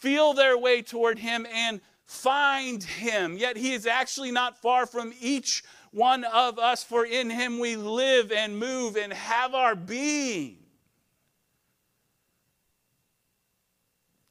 feel 0.00 0.34
their 0.34 0.56
way 0.56 0.82
toward 0.82 1.18
him 1.18 1.46
and 1.52 1.80
find 2.04 2.82
him. 2.82 3.36
Yet 3.36 3.56
he 3.56 3.72
is 3.72 3.86
actually 3.86 4.30
not 4.30 4.60
far 4.60 4.86
from 4.86 5.12
each 5.20 5.62
one 5.90 6.24
of 6.24 6.58
us, 6.58 6.84
for 6.84 7.04
in 7.04 7.30
him 7.30 7.58
we 7.58 7.76
live 7.76 8.32
and 8.32 8.58
move 8.58 8.96
and 8.96 9.12
have 9.12 9.54
our 9.54 9.74
being. 9.74 10.58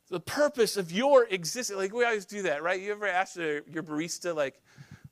The 0.10 0.20
purpose 0.20 0.78
of 0.78 0.92
your 0.92 1.26
existence, 1.30 1.78
like 1.78 1.94
we 1.94 2.06
always 2.06 2.26
do 2.26 2.44
that, 2.44 2.64
right? 2.64 2.80
You 2.80 2.92
ever 2.92 3.08
ask 3.08 3.36
your 3.36 3.62
barista, 3.62 4.34
like, 4.34 4.62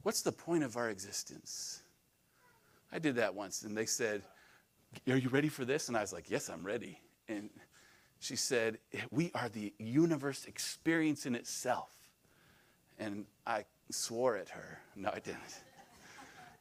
what's 0.04 0.22
the 0.22 0.32
point 0.32 0.64
of 0.64 0.78
our 0.78 0.90
existence? 0.90 1.82
I 2.92 3.00
did 3.00 3.16
that 3.16 3.36
once, 3.36 3.64
and 3.64 3.76
they 3.76 3.86
said, 3.86 4.24
Are 5.10 5.18
you 5.18 5.30
ready 5.30 5.50
for 5.50 5.66
this? 5.66 5.90
And 5.90 5.98
I 5.98 6.02
was 6.02 6.14
like, 6.14 6.30
Yes, 6.30 6.50
I'm 6.50 6.64
ready. 6.64 7.00
And 7.28 7.50
she 8.26 8.36
said, 8.36 8.80
We 9.12 9.32
are 9.36 9.50
the 9.50 9.72
universe 9.78 10.46
experience 10.46 11.26
in 11.26 11.36
itself. 11.36 11.92
And 12.98 13.26
I 13.46 13.66
swore 13.92 14.36
at 14.36 14.50
her. 14.50 14.80
No, 14.96 15.12
I 15.14 15.20
didn't. 15.20 15.42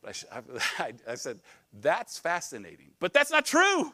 But 0.02 0.22
I, 0.30 0.40
I, 0.78 0.92
I 1.08 1.14
said, 1.14 1.40
That's 1.80 2.18
fascinating. 2.18 2.90
But 3.00 3.14
that's 3.14 3.30
not 3.30 3.46
true. 3.46 3.92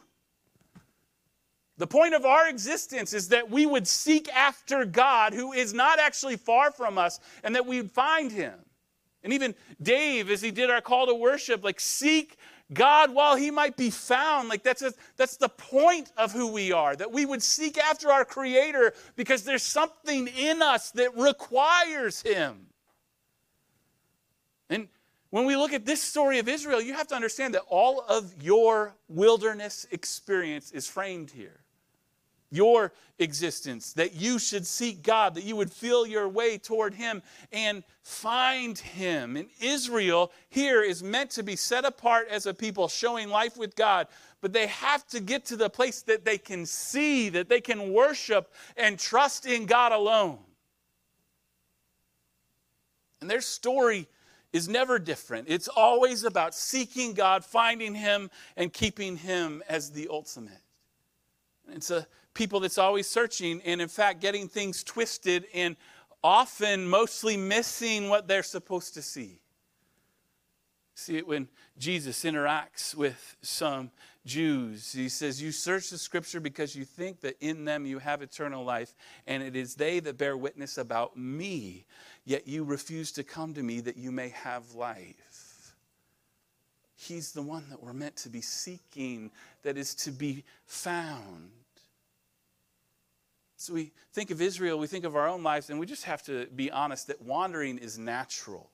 The 1.77 1.87
point 1.87 2.13
of 2.13 2.25
our 2.25 2.47
existence 2.49 3.13
is 3.13 3.29
that 3.29 3.49
we 3.49 3.65
would 3.65 3.87
seek 3.87 4.27
after 4.29 4.85
God, 4.85 5.33
who 5.33 5.53
is 5.53 5.73
not 5.73 5.97
actually 5.97 6.35
far 6.35 6.71
from 6.71 6.97
us, 6.97 7.19
and 7.43 7.55
that 7.55 7.65
we'd 7.65 7.89
find 7.89 8.31
him. 8.31 8.53
And 9.23 9.31
even 9.31 9.55
Dave, 9.81 10.29
as 10.29 10.41
he 10.41 10.51
did 10.51 10.69
our 10.69 10.81
call 10.81 11.07
to 11.07 11.15
worship, 11.15 11.63
like 11.63 11.79
seek 11.79 12.37
God 12.73 13.13
while 13.13 13.35
he 13.35 13.51
might 13.51 13.75
be 13.75 13.89
found. 13.89 14.49
Like 14.49 14.63
that's, 14.63 14.81
a, 14.81 14.93
that's 15.17 15.37
the 15.37 15.49
point 15.49 16.11
of 16.17 16.31
who 16.31 16.51
we 16.51 16.71
are, 16.71 16.95
that 16.95 17.11
we 17.11 17.25
would 17.25 17.43
seek 17.43 17.77
after 17.77 18.11
our 18.11 18.25
Creator 18.25 18.93
because 19.15 19.43
there's 19.43 19.63
something 19.63 20.27
in 20.27 20.61
us 20.61 20.91
that 20.91 21.15
requires 21.17 22.21
him. 22.21 22.67
And 24.69 24.87
when 25.31 25.45
we 25.45 25.55
look 25.55 25.73
at 25.73 25.85
this 25.85 26.01
story 26.01 26.39
of 26.39 26.47
Israel, 26.47 26.81
you 26.81 26.93
have 26.93 27.07
to 27.07 27.15
understand 27.15 27.53
that 27.55 27.63
all 27.67 28.01
of 28.01 28.33
your 28.41 28.95
wilderness 29.07 29.85
experience 29.91 30.71
is 30.71 30.87
framed 30.87 31.31
here. 31.31 31.61
Your 32.51 32.91
existence, 33.17 33.93
that 33.93 34.13
you 34.13 34.37
should 34.37 34.67
seek 34.67 35.01
God, 35.01 35.35
that 35.35 35.45
you 35.45 35.55
would 35.55 35.71
feel 35.71 36.05
your 36.05 36.27
way 36.27 36.57
toward 36.57 36.93
Him 36.93 37.23
and 37.51 37.83
find 38.03 38.77
Him. 38.77 39.37
And 39.37 39.47
Israel 39.61 40.31
here 40.49 40.83
is 40.83 41.01
meant 41.01 41.31
to 41.31 41.43
be 41.43 41.55
set 41.55 41.85
apart 41.85 42.27
as 42.29 42.45
a 42.45 42.53
people 42.53 42.87
showing 42.87 43.29
life 43.29 43.57
with 43.57 43.75
God, 43.75 44.07
but 44.41 44.53
they 44.53 44.67
have 44.67 45.07
to 45.07 45.21
get 45.21 45.45
to 45.45 45.55
the 45.55 45.69
place 45.69 46.01
that 46.03 46.25
they 46.25 46.37
can 46.37 46.65
see, 46.65 47.29
that 47.29 47.47
they 47.47 47.61
can 47.61 47.93
worship 47.93 48.51
and 48.75 48.99
trust 48.99 49.45
in 49.45 49.65
God 49.65 49.93
alone. 49.93 50.39
And 53.21 53.29
their 53.29 53.41
story 53.41 54.07
is 54.51 54.67
never 54.67 54.99
different. 54.99 55.47
It's 55.47 55.69
always 55.69 56.25
about 56.25 56.53
seeking 56.53 57.13
God, 57.13 57.45
finding 57.45 57.95
Him, 57.95 58.29
and 58.57 58.73
keeping 58.73 59.15
Him 59.15 59.63
as 59.69 59.91
the 59.91 60.09
ultimate. 60.09 60.59
It's 61.69 61.91
a 61.91 62.05
people 62.33 62.59
that's 62.59 62.77
always 62.77 63.07
searching 63.07 63.61
and, 63.65 63.81
in 63.81 63.87
fact, 63.87 64.21
getting 64.21 64.47
things 64.47 64.83
twisted 64.83 65.45
and 65.53 65.75
often 66.23 66.87
mostly 66.87 67.37
missing 67.37 68.09
what 68.09 68.27
they're 68.27 68.43
supposed 68.43 68.93
to 68.93 69.01
see. 69.01 69.39
See 70.93 71.17
it 71.17 71.27
when 71.27 71.47
Jesus 71.77 72.23
interacts 72.23 72.93
with 72.93 73.35
some 73.41 73.91
Jews. 74.25 74.91
He 74.91 75.09
says, 75.09 75.41
You 75.41 75.51
search 75.51 75.89
the 75.89 75.97
scripture 75.97 76.39
because 76.39 76.75
you 76.75 76.85
think 76.85 77.21
that 77.21 77.37
in 77.39 77.65
them 77.65 77.85
you 77.85 77.99
have 77.99 78.21
eternal 78.21 78.63
life, 78.63 78.93
and 79.25 79.41
it 79.41 79.55
is 79.55 79.75
they 79.75 79.99
that 80.01 80.17
bear 80.17 80.37
witness 80.37 80.77
about 80.77 81.17
me, 81.17 81.85
yet 82.23 82.47
you 82.47 82.63
refuse 82.63 83.11
to 83.13 83.23
come 83.23 83.53
to 83.55 83.63
me 83.63 83.79
that 83.81 83.97
you 83.97 84.11
may 84.11 84.29
have 84.29 84.75
life. 84.75 85.73
He's 86.95 87.31
the 87.31 87.41
one 87.41 87.65
that 87.71 87.81
we're 87.81 87.93
meant 87.93 88.17
to 88.17 88.29
be 88.29 88.41
seeking, 88.41 89.31
that 89.63 89.75
is 89.75 89.95
to 89.95 90.11
be 90.11 90.43
found. 90.67 91.49
So 93.61 93.75
we 93.75 93.91
think 94.11 94.31
of 94.31 94.41
Israel, 94.41 94.79
we 94.79 94.87
think 94.87 95.05
of 95.05 95.15
our 95.15 95.27
own 95.27 95.43
lives, 95.43 95.69
and 95.69 95.79
we 95.79 95.85
just 95.85 96.05
have 96.05 96.23
to 96.23 96.47
be 96.47 96.71
honest 96.71 97.05
that 97.07 97.21
wandering 97.21 97.77
is 97.77 97.95
natural. 97.95 98.71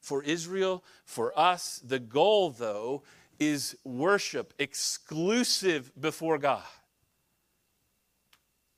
For 0.00 0.22
Israel, 0.22 0.82
for 1.04 1.38
us, 1.38 1.78
the 1.84 1.98
goal, 1.98 2.48
though, 2.50 3.02
is 3.38 3.76
worship 3.84 4.54
exclusive 4.58 5.92
before 6.00 6.38
God. 6.38 6.64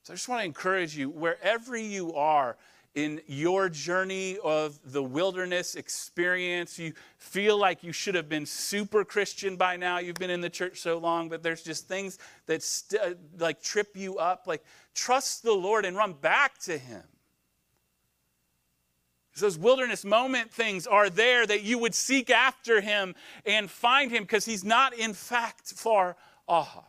So 0.03 0.13
I 0.13 0.17
just 0.17 0.29
want 0.29 0.41
to 0.41 0.47
encourage 0.47 0.97
you, 0.97 1.11
wherever 1.11 1.77
you 1.77 2.13
are 2.15 2.57
in 2.95 3.21
your 3.27 3.69
journey 3.69 4.39
of 4.45 4.79
the 4.93 5.03
wilderness 5.03 5.75
experience, 5.75 6.79
you 6.79 6.93
feel 7.19 7.59
like 7.59 7.83
you 7.83 7.93
should 7.93 8.15
have 8.15 8.29
been 8.29 8.47
super 8.47 9.05
Christian 9.05 9.57
by 9.57 9.77
now. 9.77 9.99
You've 9.99 10.15
been 10.15 10.31
in 10.31 10.41
the 10.41 10.51
church 10.51 10.81
so 10.81 10.99
long, 10.99 11.29
but 11.29 11.43
there's 11.43 11.63
just 11.63 11.89
things 11.89 12.19
that 12.47 12.63
st- 12.63 13.03
uh, 13.03 13.15
like 13.39 13.63
trip 13.63 13.97
you 13.97 14.19
up. 14.19 14.47
Like, 14.47 14.63
trust 14.95 15.43
the 15.43 15.53
Lord 15.53 15.85
and 15.85 15.97
run 15.97 16.13
back 16.13 16.59
to 16.61 16.79
Him. 16.79 17.03
Those 19.37 19.59
wilderness 19.59 20.05
moment 20.05 20.53
things 20.53 20.87
are 20.87 21.11
there 21.11 21.45
that 21.45 21.63
you 21.63 21.79
would 21.79 21.95
seek 21.95 22.31
after 22.31 22.81
him 22.81 23.17
and 23.45 23.69
find 23.69 24.13
him 24.13 24.23
because 24.23 24.45
he's 24.45 24.63
not, 24.63 24.97
in 24.97 25.13
fact, 25.13 25.73
far 25.73 26.17
off. 26.47 26.89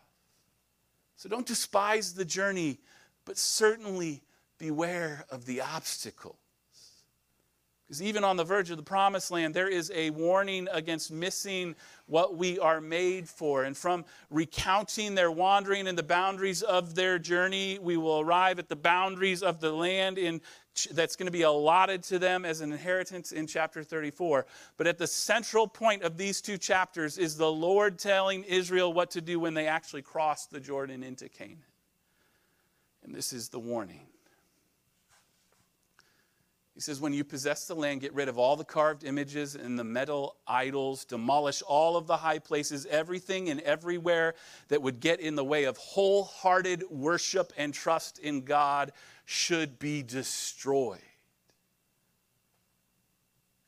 So 1.16 1.28
don't 1.28 1.48
despise 1.48 2.14
the 2.14 2.26
journey, 2.26 2.78
but 3.26 3.38
certainly 3.38 4.22
beware 4.66 5.26
of 5.30 5.46
the 5.46 5.62
obstacles. 5.62 6.38
Because 7.86 8.02
even 8.02 8.24
on 8.24 8.36
the 8.36 8.44
verge 8.44 8.72
of 8.72 8.78
the 8.78 8.84
promised 8.84 9.30
land, 9.30 9.54
there 9.54 9.70
is 9.70 9.92
a 9.94 10.10
warning 10.10 10.68
against 10.72 11.12
missing 11.12 11.76
what 12.08 12.36
we 12.36 12.58
are 12.58 12.82
made 12.82 13.30
for. 13.30 13.64
And 13.64 13.78
from 13.78 14.06
recounting 14.32 15.14
their 15.14 15.30
wandering 15.30 15.88
and 15.88 15.96
the 15.96 16.02
boundaries 16.02 16.64
of 16.64 16.96
their 16.96 17.20
journey, 17.20 17.78
we 17.80 17.96
will 17.96 18.22
arrive 18.22 18.58
at 18.58 18.70
the 18.70 18.76
boundaries 18.76 19.44
of 19.44 19.60
the 19.60 19.72
land 19.72 20.18
in 20.18 20.42
that's 20.92 21.16
going 21.16 21.28
to 21.28 21.32
be 21.32 21.44
allotted 21.44 22.04
to 22.04 22.20
them 22.20 22.44
as 22.44 22.60
an 22.60 22.72
inheritance 22.74 23.32
in 23.32 23.48
chapter 23.48 23.84
34. 23.84 24.46
But 24.78 24.88
at 24.88 24.98
the 24.98 25.08
central 25.08 25.68
point 25.68 26.02
of 26.02 26.18
these 26.18 26.42
two 26.42 26.58
chapters 26.58 27.18
is 27.18 27.38
the 27.38 27.52
Lord 27.52 27.98
telling 28.00 28.44
Israel 28.44 28.92
what 28.92 29.12
to 29.12 29.22
do 29.22 29.40
when 29.40 29.54
they 29.54 29.68
actually 29.68 30.02
cross 30.02 30.48
the 30.48 30.60
Jordan 30.60 31.04
into 31.04 31.30
Canaan. 31.30 31.64
And 33.06 33.14
this 33.14 33.32
is 33.32 33.50
the 33.50 33.60
warning. 33.60 34.08
He 36.76 36.82
says, 36.82 37.00
When 37.00 37.14
you 37.14 37.24
possess 37.24 37.68
the 37.68 37.74
land, 37.74 38.02
get 38.02 38.14
rid 38.14 38.28
of 38.28 38.38
all 38.38 38.58
the 38.58 38.66
carved 38.66 39.06
images 39.06 39.56
and 39.56 39.80
the 39.80 39.84
metal 39.84 40.36
idols, 40.46 41.06
demolish 41.06 41.62
all 41.62 41.96
of 41.96 42.06
the 42.06 42.18
high 42.18 42.40
places, 42.40 42.86
everything 42.88 43.50
and 43.50 43.62
everywhere 43.62 44.36
that 44.68 44.82
would 44.82 45.00
get 45.00 45.22
in 45.22 45.36
the 45.36 45.44
way 45.44 45.64
of 45.64 45.78
wholehearted 45.78 46.84
worship 46.90 47.54
and 47.58 47.74
trust 47.74 48.20
in 48.20 48.42
God 48.42 48.92
should 49.24 49.80
be 49.80 50.04
destroyed. 50.04 51.00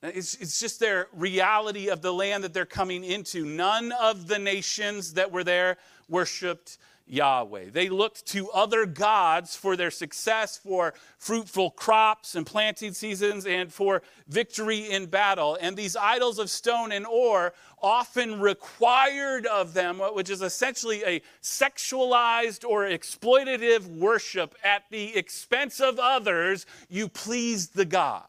It's, 0.04 0.36
it's 0.36 0.60
just 0.60 0.80
their 0.80 1.08
reality 1.14 1.90
of 1.90 2.02
the 2.02 2.14
land 2.14 2.44
that 2.44 2.54
they're 2.54 2.66
coming 2.66 3.04
into. 3.04 3.46
None 3.46 3.94
of 3.94 4.28
the 4.28 4.38
nations 4.38 5.14
that 5.14 5.32
were 5.32 5.44
there 5.44 5.78
worshiped 6.08 6.78
Yahweh. 7.08 7.70
They 7.72 7.90
looked 7.90 8.26
to 8.28 8.50
other 8.52 8.86
gods 8.86 9.56
for 9.56 9.76
their 9.76 9.92
success, 9.92 10.58
for 10.58 10.94
fruitful 11.18 11.72
crops 11.72 12.36
and 12.36 12.46
planting 12.46 12.94
seasons, 12.94 13.46
and 13.46 13.72
for 13.72 14.02
victory 14.28 14.90
in 14.90 15.08
battle. 15.08 15.58
And 15.60 15.76
these 15.76 15.96
idols 15.96 16.40
of 16.40 16.50
stone 16.50 16.92
and 16.92 17.06
ore 17.06 17.54
often 17.82 18.40
required 18.40 19.46
of 19.46 19.74
them, 19.74 20.00
which 20.00 20.30
is 20.30 20.42
essentially 20.42 21.04
a 21.04 21.22
sexualized 21.42 22.68
or 22.68 22.84
exploitative 22.84 23.88
worship 23.88 24.56
at 24.64 24.84
the 24.90 25.16
expense 25.16 25.80
of 25.80 26.00
others, 26.00 26.66
you 26.90 27.08
please 27.08 27.70
the 27.70 27.86
God 27.86 28.28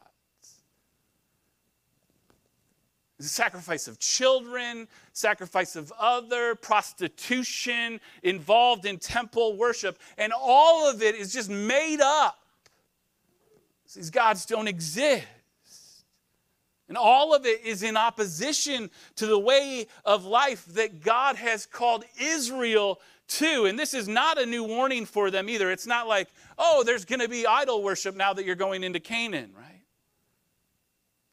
sacrifice 3.27 3.87
of 3.87 3.99
children, 3.99 4.87
sacrifice 5.13 5.75
of 5.75 5.91
other, 5.99 6.55
prostitution, 6.55 7.99
involved 8.23 8.85
in 8.85 8.97
temple 8.97 9.57
worship, 9.57 9.99
and 10.17 10.31
all 10.37 10.89
of 10.89 11.01
it 11.01 11.15
is 11.15 11.33
just 11.33 11.49
made 11.49 11.99
up. 12.01 12.39
These 13.95 14.09
gods 14.09 14.45
don't 14.45 14.67
exist. 14.67 15.25
And 16.87 16.97
all 16.97 17.35
of 17.35 17.45
it 17.45 17.63
is 17.63 17.83
in 17.83 17.95
opposition 17.95 18.89
to 19.17 19.27
the 19.27 19.37
way 19.37 19.85
of 20.05 20.25
life 20.25 20.65
that 20.73 21.03
God 21.03 21.35
has 21.35 21.67
called 21.67 22.03
Israel 22.19 22.99
to. 23.27 23.65
And 23.65 23.77
this 23.77 23.93
is 23.93 24.07
not 24.07 24.39
a 24.39 24.45
new 24.45 24.63
warning 24.63 25.05
for 25.05 25.29
them 25.29 25.49
either. 25.49 25.71
It's 25.71 25.85
not 25.85 26.07
like, 26.07 26.29
oh, 26.57 26.83
there's 26.83 27.05
going 27.05 27.19
to 27.19 27.29
be 27.29 27.45
idol 27.45 27.83
worship 27.83 28.15
now 28.15 28.33
that 28.33 28.43
you're 28.43 28.55
going 28.55 28.83
into 28.83 28.99
Canaan, 28.99 29.51
right? 29.55 29.68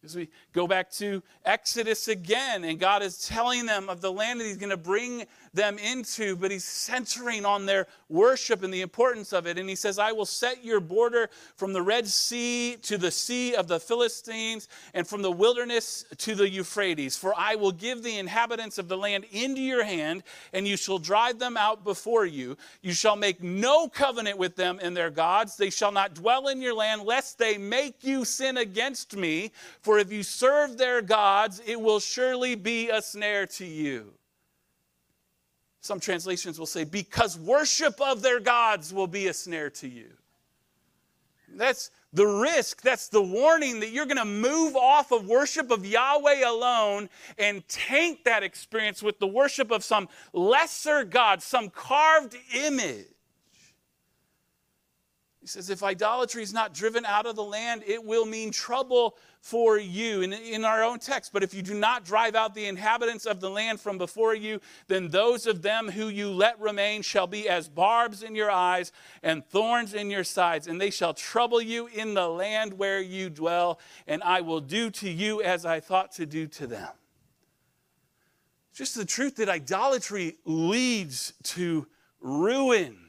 As 0.07 0.15
we 0.15 0.29
go 0.53 0.69
back 0.69 0.89
to 0.93 1.21
Exodus 1.45 2.07
again, 2.07 2.63
and 2.63 2.79
God 2.79 3.03
is 3.03 3.27
telling 3.27 3.67
them 3.67 3.89
of 3.89 4.01
the 4.01 4.13
land 4.13 4.39
that 4.39 4.45
He's 4.45 4.57
going 4.57 4.71
to 4.71 4.77
bring 4.77 5.27
them 5.57 5.79
into, 5.79 6.37
but 6.37 6.51
He's 6.51 6.65
centering 6.65 7.45
on 7.45 7.67
their 7.67 7.87
worship 8.09 8.63
and 8.63 8.73
the 8.73 8.83
importance 8.83 9.33
of 9.33 9.47
it. 9.47 9.59
And 9.59 9.69
He 9.69 9.75
says, 9.75 9.99
I 9.99 10.13
will 10.13 10.27
set 10.27 10.65
your 10.65 10.81
border 10.81 11.29
from 11.57 11.73
the 11.73 11.83
Red 11.83 12.07
Sea 12.07 12.77
to 12.83 12.97
the 12.97 13.11
Sea 13.11 13.55
of 13.55 13.67
the 13.67 13.81
Philistines, 13.81 14.69
and 14.95 15.07
from 15.07 15.23
the 15.23 15.33
wilderness 15.33 16.05
to 16.19 16.35
the 16.35 16.49
Euphrates. 16.49 17.17
For 17.17 17.35
I 17.37 17.57
will 17.57 17.73
give 17.73 18.03
the 18.03 18.19
inhabitants 18.19 18.79
of 18.79 18.89
the 18.89 18.97
land 18.97 19.25
into 19.33 19.61
your 19.61 19.85
hand, 19.85 20.23
and 20.53 20.69
you 20.69 20.77
shall 20.77 20.99
drive 20.99 21.39
them 21.39 21.57
out 21.57 21.83
before 21.83 22.27
you. 22.27 22.57
You 22.83 22.93
shall 22.93 23.17
make 23.17 23.43
no 23.43 23.89
covenant 23.89 24.39
with 24.39 24.57
them 24.57 24.79
and 24.83 24.97
their 24.97 25.11
gods. 25.11 25.57
They 25.57 25.71
shall 25.71 25.93
not 25.93 26.15
dwell 26.15 26.49
in 26.49 26.61
your 26.61 26.75
land, 26.75 27.03
lest 27.03 27.39
they 27.39 27.59
make 27.59 28.05
you 28.05 28.25
sin 28.25 28.59
against 28.59 29.17
me. 29.17 29.53
For 29.81 29.99
if 29.99 30.13
you 30.13 30.23
serve 30.23 30.77
their 30.77 31.03
gods, 31.03 31.63
it 31.67 31.81
will 31.81 32.01
surely 32.01 32.55
be 32.55 32.91
a 32.91 33.01
snare 33.01 33.47
to 33.47 33.65
you. 33.65 34.13
Some 35.87 36.01
translations 36.01 36.59
will 36.59 36.67
say, 36.67 36.83
because 36.83 37.39
worship 37.39 38.01
of 38.01 38.21
their 38.21 38.41
gods 38.41 38.93
will 38.93 39.07
be 39.07 39.29
a 39.29 39.33
snare 39.33 39.71
to 39.71 39.89
you. 39.89 40.09
That's 41.49 41.91
the 42.13 42.27
risk, 42.27 42.83
that's 42.83 43.09
the 43.09 43.23
warning 43.23 43.81
that 43.81 43.91
you're 43.91 44.07
going 44.07 44.17
to 44.17 44.25
move 44.25 44.75
off 44.75 45.13
of 45.13 45.29
worship 45.29 45.71
of 45.71 45.87
Yahweh 45.87 46.45
alone 46.45 47.09
and 47.39 47.67
taint 47.69 48.25
that 48.25 48.43
experience 48.43 49.03
with 49.03 49.21
the 49.21 49.27
worship 49.27 49.71
of 49.71 49.85
some 49.85 50.09
lesser 50.33 51.05
God, 51.05 51.41
some 51.41 51.71
carved 51.71 52.37
image. 52.53 53.07
He 55.47 55.51
says, 55.51 55.71
if 55.71 55.85
idolatry 55.85 56.43
is 56.43 56.53
not 56.53 56.75
driven 56.75 57.05
out 57.05 57.25
of 57.25 57.37
the 57.37 57.45
land, 57.45 57.85
it 57.87 58.05
will 58.05 58.27
mean 58.27 58.51
trouble 58.51 59.17
for 59.39 59.79
you. 59.79 60.23
In, 60.23 60.33
in 60.33 60.65
our 60.65 60.83
own 60.83 60.99
text, 60.99 61.33
but 61.33 61.45
if 61.45 61.55
you 61.55 61.63
do 61.63 61.73
not 61.73 62.05
drive 62.05 62.35
out 62.35 62.53
the 62.53 62.67
inhabitants 62.67 63.27
of 63.27 63.39
the 63.41 63.49
land 63.49 63.81
from 63.81 63.97
before 63.97 64.35
you, 64.35 64.61
then 64.89 65.07
those 65.07 65.47
of 65.47 65.63
them 65.63 65.89
who 65.89 66.09
you 66.09 66.33
let 66.33 66.59
remain 66.59 67.01
shall 67.01 67.29
be 67.29 67.49
as 67.49 67.69
barbs 67.69 68.25
in 68.25 68.35
your 68.35 68.51
eyes 68.51 68.91
and 69.23 69.47
thorns 69.47 69.95
in 69.95 70.11
your 70.11 70.25
sides, 70.25 70.67
and 70.67 70.81
they 70.81 70.91
shall 70.91 71.15
trouble 71.15 71.63
you 71.63 71.87
in 71.87 72.15
the 72.15 72.27
land 72.27 72.77
where 72.77 73.01
you 73.01 73.31
dwell, 73.31 73.79
and 74.09 74.25
I 74.25 74.41
will 74.41 74.61
do 74.61 74.91
to 74.91 75.09
you 75.09 75.43
as 75.43 75.65
I 75.65 75.79
thought 75.79 76.11
to 76.15 76.27
do 76.27 76.49
to 76.49 76.67
them. 76.67 76.91
Just 78.75 78.97
the 78.97 79.05
truth 79.05 79.37
that 79.37 79.49
idolatry 79.49 80.39
leads 80.45 81.35
to 81.45 81.87
ruin 82.21 83.06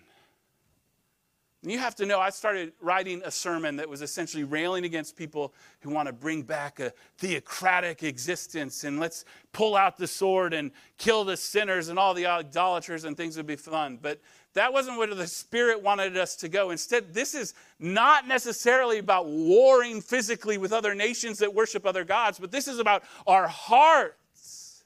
And 1.68 1.72
you 1.74 1.80
have 1.80 1.96
to 1.96 2.06
know, 2.06 2.22
I 2.22 2.30
started 2.30 2.72
writing 2.80 3.22
a 3.26 3.30
sermon 3.30 3.76
that 3.76 3.90
was 3.90 4.02
essentially 4.02 4.46
railing 4.46 4.86
against 4.86 5.18
people 5.18 5.54
who 5.82 5.90
want 5.90 6.08
to 6.08 6.14
bring 6.14 6.44
back 6.44 6.80
a 6.80 6.94
theocratic 7.18 8.04
existence 8.04 8.86
and 8.86 9.02
let's 9.02 9.26
pull 9.52 9.76
out 9.76 9.98
the 9.98 10.08
sword 10.08 10.54
and 10.54 10.72
kill 10.98 11.26
the 11.26 11.36
sinners 11.36 11.90
and 11.90 12.00
all 12.00 12.14
the 12.14 12.26
idolaters 12.26 13.04
and 13.04 13.18
things 13.18 13.36
would 13.36 13.48
be 13.48 13.58
fun. 13.58 14.00
But 14.02 14.22
that 14.54 14.72
wasn't 14.72 14.98
where 14.98 15.14
the 15.14 15.28
Spirit 15.28 15.84
wanted 15.84 16.16
us 16.16 16.38
to 16.38 16.48
go. 16.48 16.70
Instead, 16.70 17.14
this 17.14 17.36
is 17.36 17.54
not 17.80 18.26
necessarily 18.30 19.00
about 19.00 19.28
warring 19.28 20.00
physically 20.00 20.58
with 20.58 20.72
other 20.72 20.96
nations 20.96 21.38
that 21.40 21.54
worship 21.54 21.86
other 21.86 22.06
gods, 22.06 22.40
but 22.40 22.50
this 22.50 22.70
is 22.70 22.80
about 22.80 23.04
our 23.28 23.50
hearts. 23.50 24.86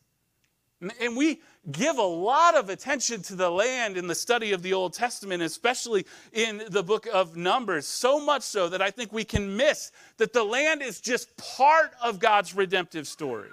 And 0.99 1.15
we 1.15 1.41
give 1.69 1.97
a 1.97 2.03
lot 2.03 2.55
of 2.55 2.69
attention 2.69 3.21
to 3.23 3.35
the 3.35 3.49
land 3.49 3.97
in 3.97 4.07
the 4.07 4.15
study 4.15 4.51
of 4.51 4.63
the 4.63 4.73
Old 4.73 4.93
Testament, 4.93 5.43
especially 5.43 6.05
in 6.33 6.63
the 6.69 6.81
book 6.81 7.07
of 7.13 7.35
Numbers. 7.35 7.85
So 7.85 8.19
much 8.19 8.41
so 8.41 8.69
that 8.69 8.81
I 8.81 8.89
think 8.89 9.13
we 9.13 9.23
can 9.23 9.55
miss 9.55 9.91
that 10.17 10.33
the 10.33 10.43
land 10.43 10.81
is 10.81 10.99
just 10.99 11.35
part 11.37 11.91
of 12.01 12.19
God's 12.19 12.55
redemptive 12.55 13.07
story. 13.07 13.49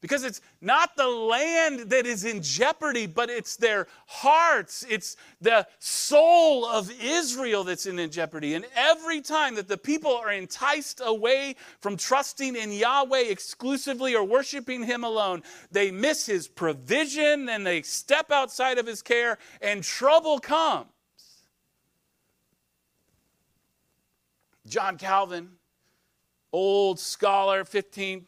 Because 0.00 0.22
it's 0.22 0.40
not 0.60 0.94
the 0.96 1.08
land 1.08 1.90
that 1.90 2.06
is 2.06 2.24
in 2.24 2.40
jeopardy, 2.40 3.06
but 3.06 3.30
it's 3.30 3.56
their 3.56 3.88
hearts. 4.06 4.86
It's 4.88 5.16
the 5.40 5.66
soul 5.80 6.64
of 6.64 6.92
Israel 7.02 7.64
that's 7.64 7.86
in 7.86 8.08
jeopardy. 8.08 8.54
And 8.54 8.64
every 8.76 9.20
time 9.20 9.56
that 9.56 9.66
the 9.66 9.76
people 9.76 10.14
are 10.14 10.30
enticed 10.30 11.02
away 11.04 11.56
from 11.80 11.96
trusting 11.96 12.54
in 12.54 12.70
Yahweh 12.70 13.22
exclusively 13.22 14.14
or 14.14 14.22
worshiping 14.22 14.84
Him 14.84 15.02
alone, 15.02 15.42
they 15.72 15.90
miss 15.90 16.26
His 16.26 16.46
provision 16.46 17.48
and 17.48 17.66
they 17.66 17.82
step 17.82 18.30
outside 18.30 18.78
of 18.78 18.86
His 18.86 19.02
care, 19.02 19.38
and 19.60 19.82
trouble 19.82 20.38
comes. 20.38 20.86
John 24.64 24.96
Calvin, 24.96 25.48
old 26.52 27.00
scholar, 27.00 27.64
15th 27.64 28.26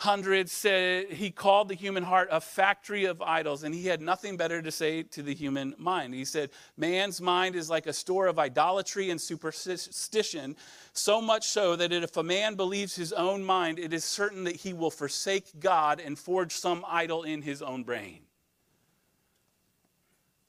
hundreds 0.00 0.50
said 0.50 1.12
he 1.12 1.30
called 1.30 1.68
the 1.68 1.74
human 1.74 2.02
heart 2.02 2.26
a 2.30 2.40
factory 2.40 3.04
of 3.04 3.20
idols, 3.20 3.64
and 3.64 3.74
he 3.74 3.86
had 3.86 4.00
nothing 4.00 4.34
better 4.34 4.62
to 4.62 4.72
say 4.72 5.02
to 5.02 5.22
the 5.22 5.34
human 5.34 5.74
mind. 5.76 6.14
He 6.14 6.24
said, 6.24 6.48
Man's 6.78 7.20
mind 7.20 7.54
is 7.54 7.68
like 7.68 7.86
a 7.86 7.92
store 7.92 8.26
of 8.26 8.38
idolatry 8.38 9.10
and 9.10 9.20
superstition, 9.20 10.56
so 10.94 11.20
much 11.20 11.48
so 11.48 11.76
that 11.76 11.92
if 11.92 12.16
a 12.16 12.22
man 12.22 12.54
believes 12.54 12.96
his 12.96 13.12
own 13.12 13.44
mind, 13.44 13.78
it 13.78 13.92
is 13.92 14.02
certain 14.02 14.44
that 14.44 14.56
he 14.56 14.72
will 14.72 14.90
forsake 14.90 15.60
God 15.60 16.00
and 16.00 16.18
forge 16.18 16.52
some 16.52 16.82
idol 16.88 17.24
in 17.24 17.42
his 17.42 17.60
own 17.60 17.84
brain. 17.84 18.20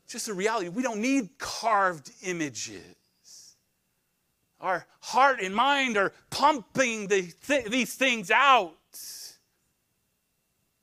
Just 0.08 0.30
a 0.30 0.34
reality. 0.34 0.70
We 0.70 0.82
don't 0.82 1.02
need 1.02 1.38
carved 1.38 2.10
images. 2.24 2.96
Our 4.62 4.86
heart 5.02 5.42
and 5.42 5.54
mind 5.54 5.98
are 5.98 6.14
pumping 6.30 7.08
the 7.08 7.34
th- 7.46 7.66
these 7.66 7.96
things 7.96 8.32
out 8.32 8.78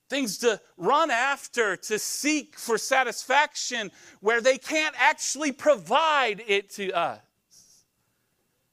things 0.08 0.38
to 0.38 0.60
run 0.76 1.10
after, 1.10 1.76
to 1.76 1.98
seek 1.98 2.58
for 2.58 2.78
satisfaction 2.78 3.90
where 4.20 4.40
they 4.40 4.58
can't 4.58 4.94
actually 4.98 5.52
provide 5.52 6.42
it 6.46 6.70
to 6.70 6.90
us. 6.92 7.20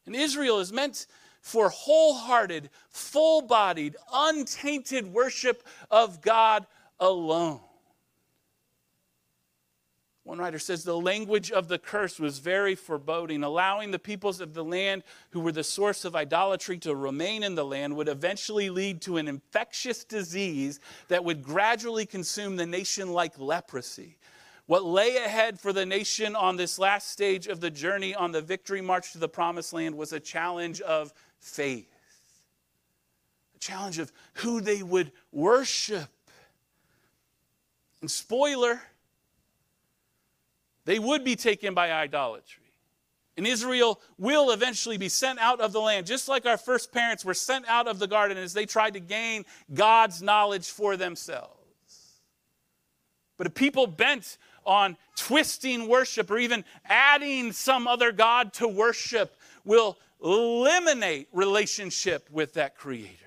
And 0.05 0.15
Israel 0.15 0.59
is 0.59 0.71
meant 0.71 1.07
for 1.41 1.69
wholehearted, 1.69 2.69
full 2.89 3.41
bodied, 3.41 3.95
untainted 4.13 5.13
worship 5.13 5.63
of 5.91 6.21
God 6.21 6.65
alone. 6.99 7.59
One 10.25 10.39
writer 10.39 10.57
says 10.57 10.83
the 10.83 10.97
language 10.97 11.51
of 11.51 11.67
the 11.67 11.77
curse 11.77 12.19
was 12.19 12.39
very 12.39 12.73
foreboding. 12.73 13.43
Allowing 13.43 13.91
the 13.91 13.99
peoples 13.99 14.41
of 14.41 14.55
the 14.55 14.63
land 14.63 15.03
who 15.29 15.39
were 15.39 15.51
the 15.51 15.63
source 15.63 16.03
of 16.03 16.15
idolatry 16.15 16.79
to 16.79 16.95
remain 16.95 17.43
in 17.43 17.53
the 17.53 17.63
land 17.63 17.95
would 17.95 18.09
eventually 18.09 18.71
lead 18.71 19.01
to 19.03 19.17
an 19.17 19.27
infectious 19.27 20.03
disease 20.03 20.79
that 21.09 21.23
would 21.23 21.43
gradually 21.43 22.07
consume 22.07 22.55
the 22.55 22.65
nation 22.65 23.11
like 23.11 23.38
leprosy. 23.38 24.17
What 24.65 24.83
lay 24.83 25.17
ahead 25.17 25.59
for 25.59 25.71
the 25.71 25.85
nation 25.85 26.35
on 26.35 26.57
this 26.57 26.79
last 26.79 27.11
stage 27.11 27.45
of 27.45 27.59
the 27.59 27.69
journey 27.69 28.15
on 28.15 28.31
the 28.31 28.41
victory 28.41 28.81
march 28.81 29.11
to 29.11 29.19
the 29.19 29.29
promised 29.29 29.73
land 29.73 29.93
was 29.93 30.11
a 30.11 30.19
challenge 30.19 30.81
of 30.81 31.13
faith, 31.38 31.93
a 33.55 33.59
challenge 33.59 33.99
of 33.99 34.11
who 34.33 34.59
they 34.59 34.81
would 34.81 35.11
worship. 35.31 36.09
And 38.01 38.09
spoiler, 38.09 38.81
they 40.85 40.99
would 40.99 41.23
be 41.23 41.35
taken 41.35 41.73
by 41.73 41.91
idolatry. 41.91 42.63
And 43.37 43.45
Israel 43.45 43.99
will 44.17 44.51
eventually 44.51 44.97
be 44.97 45.09
sent 45.09 45.39
out 45.39 45.59
of 45.59 45.73
the 45.73 45.81
land, 45.81 46.05
just 46.05 46.29
like 46.29 46.45
our 46.45 46.57
first 46.57 46.93
parents 46.93 47.25
were 47.25 47.33
sent 47.33 47.67
out 47.67 47.87
of 47.87 47.99
the 47.99 48.07
garden 48.07 48.37
as 48.37 48.53
they 48.53 48.65
tried 48.65 48.93
to 48.93 49.01
gain 49.01 49.43
God's 49.73 50.21
knowledge 50.21 50.69
for 50.69 50.95
themselves. 50.95 51.51
But 53.37 53.47
a 53.47 53.49
people 53.49 53.87
bent 53.87 54.37
on 54.65 54.95
twisting 55.17 55.89
worship 55.89 56.31
or 56.31 56.37
even 56.37 56.63
adding 56.85 57.51
some 57.51 57.87
other 57.87 58.13
God 58.13 58.53
to 58.53 58.67
worship 58.67 59.35
will 59.65 59.97
eliminate 60.23 61.27
relationship 61.33 62.29
with 62.31 62.53
that 62.53 62.77
Creator 62.77 63.24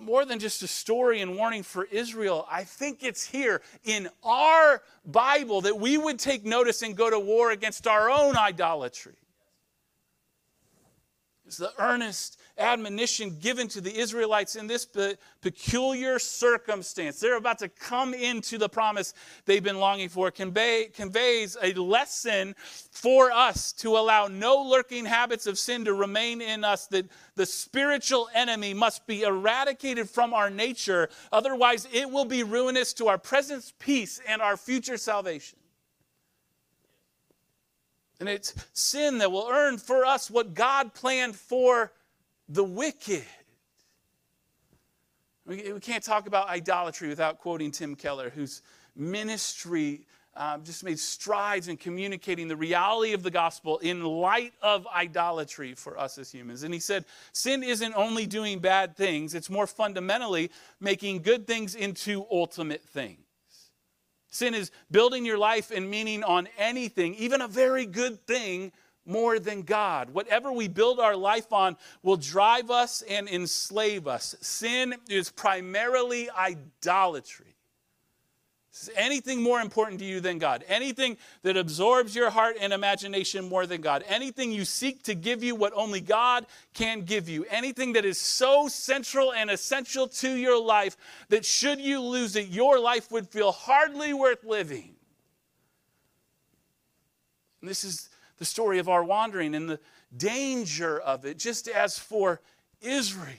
more 0.00 0.24
than 0.24 0.38
just 0.38 0.62
a 0.62 0.66
story 0.66 1.20
and 1.20 1.36
warning 1.36 1.62
for 1.62 1.84
Israel. 1.84 2.46
I 2.50 2.64
think 2.64 3.02
it's 3.02 3.26
here 3.26 3.62
in 3.84 4.08
our 4.24 4.82
Bible 5.04 5.60
that 5.62 5.78
we 5.78 5.98
would 5.98 6.18
take 6.18 6.44
notice 6.44 6.82
and 6.82 6.96
go 6.96 7.10
to 7.10 7.18
war 7.18 7.50
against 7.50 7.86
our 7.86 8.10
own 8.10 8.36
idolatry. 8.36 9.14
The 11.56 11.72
earnest 11.78 12.38
admonition 12.58 13.38
given 13.40 13.68
to 13.68 13.80
the 13.80 13.96
Israelites 13.96 14.56
in 14.56 14.66
this 14.66 14.84
pe- 14.84 15.14
peculiar 15.40 16.18
circumstance. 16.18 17.20
They're 17.20 17.36
about 17.36 17.58
to 17.60 17.68
come 17.68 18.12
into 18.12 18.58
the 18.58 18.68
promise 18.68 19.14
they've 19.46 19.62
been 19.62 19.78
longing 19.78 20.08
for. 20.08 20.30
Convey, 20.30 20.90
conveys 20.92 21.56
a 21.62 21.72
lesson 21.74 22.54
for 22.90 23.30
us 23.32 23.72
to 23.74 23.96
allow 23.96 24.26
no 24.26 24.62
lurking 24.62 25.06
habits 25.06 25.46
of 25.46 25.58
sin 25.58 25.84
to 25.86 25.94
remain 25.94 26.42
in 26.42 26.64
us, 26.64 26.86
that 26.88 27.06
the 27.36 27.46
spiritual 27.46 28.28
enemy 28.34 28.74
must 28.74 29.06
be 29.06 29.22
eradicated 29.22 30.10
from 30.10 30.34
our 30.34 30.50
nature. 30.50 31.08
Otherwise, 31.32 31.88
it 31.92 32.10
will 32.10 32.26
be 32.26 32.42
ruinous 32.42 32.92
to 32.94 33.08
our 33.08 33.18
present 33.18 33.72
peace 33.78 34.20
and 34.28 34.42
our 34.42 34.56
future 34.56 34.96
salvation. 34.96 35.59
And 38.20 38.28
it's 38.28 38.54
sin 38.74 39.18
that 39.18 39.32
will 39.32 39.48
earn 39.50 39.78
for 39.78 40.04
us 40.04 40.30
what 40.30 40.54
God 40.54 40.92
planned 40.92 41.34
for 41.34 41.90
the 42.48 42.62
wicked. 42.62 43.24
We, 45.46 45.80
can't 45.80 46.04
talk 46.04 46.26
about 46.28 46.48
idolatry 46.48 47.08
without 47.08 47.38
quoting 47.38 47.72
Tim 47.72 47.96
Keller, 47.96 48.30
whose 48.30 48.62
ministry 48.94 50.02
um, 50.36 50.62
just 50.62 50.84
made 50.84 50.98
strides 50.98 51.66
in 51.66 51.76
communicating 51.76 52.46
the 52.46 52.56
reality 52.56 53.14
of 53.14 53.22
the 53.22 53.30
gospel 53.30 53.78
in 53.78 54.04
light 54.04 54.52
of 54.62 54.86
idolatry 54.86 55.74
for 55.74 55.98
us 55.98 56.18
as 56.18 56.30
humans. 56.30 56.62
And 56.62 56.72
he 56.72 56.78
said, 56.78 57.04
Sin 57.32 57.62
isn't 57.62 57.94
only 57.96 58.26
doing 58.26 58.60
bad 58.60 58.96
things, 58.96 59.34
it's 59.34 59.50
more 59.50 59.66
fundamentally 59.66 60.50
making 60.78 61.22
good 61.22 61.46
things 61.46 61.74
into 61.74 62.26
ultimate 62.30 62.84
things. 62.84 63.29
Sin 64.30 64.54
is 64.54 64.70
building 64.90 65.26
your 65.26 65.38
life 65.38 65.70
and 65.70 65.90
meaning 65.90 66.24
on 66.24 66.48
anything, 66.56 67.14
even 67.16 67.40
a 67.40 67.48
very 67.48 67.84
good 67.84 68.26
thing, 68.26 68.72
more 69.06 69.38
than 69.38 69.62
God. 69.62 70.10
Whatever 70.10 70.52
we 70.52 70.68
build 70.68 71.00
our 71.00 71.16
life 71.16 71.52
on 71.52 71.76
will 72.02 72.16
drive 72.16 72.70
us 72.70 73.02
and 73.02 73.28
enslave 73.28 74.06
us. 74.06 74.36
Sin 74.40 74.94
is 75.08 75.30
primarily 75.30 76.30
idolatry. 76.30 77.56
Is 78.72 78.90
anything 78.94 79.42
more 79.42 79.60
important 79.60 79.98
to 79.98 80.04
you 80.04 80.20
than 80.20 80.38
God? 80.38 80.64
Anything 80.68 81.16
that 81.42 81.56
absorbs 81.56 82.14
your 82.14 82.30
heart 82.30 82.56
and 82.60 82.72
imagination 82.72 83.48
more 83.48 83.66
than 83.66 83.80
God? 83.80 84.04
Anything 84.06 84.52
you 84.52 84.64
seek 84.64 85.02
to 85.04 85.14
give 85.14 85.42
you 85.42 85.56
what 85.56 85.72
only 85.74 86.00
God 86.00 86.46
can 86.72 87.02
give 87.02 87.28
you? 87.28 87.44
Anything 87.50 87.94
that 87.94 88.04
is 88.04 88.20
so 88.20 88.68
central 88.68 89.32
and 89.32 89.50
essential 89.50 90.06
to 90.08 90.34
your 90.34 90.62
life 90.62 90.96
that 91.30 91.44
should 91.44 91.80
you 91.80 92.00
lose 92.00 92.36
it, 92.36 92.46
your 92.48 92.78
life 92.78 93.10
would 93.10 93.28
feel 93.28 93.50
hardly 93.50 94.14
worth 94.14 94.44
living? 94.44 94.94
And 97.60 97.68
this 97.68 97.82
is 97.82 98.08
the 98.38 98.44
story 98.44 98.78
of 98.78 98.88
our 98.88 99.02
wandering 99.02 99.54
and 99.56 99.68
the 99.68 99.80
danger 100.16 100.98
of 100.98 101.24
it, 101.24 101.38
just 101.38 101.66
as 101.66 101.98
for 101.98 102.40
Israel. 102.80 103.34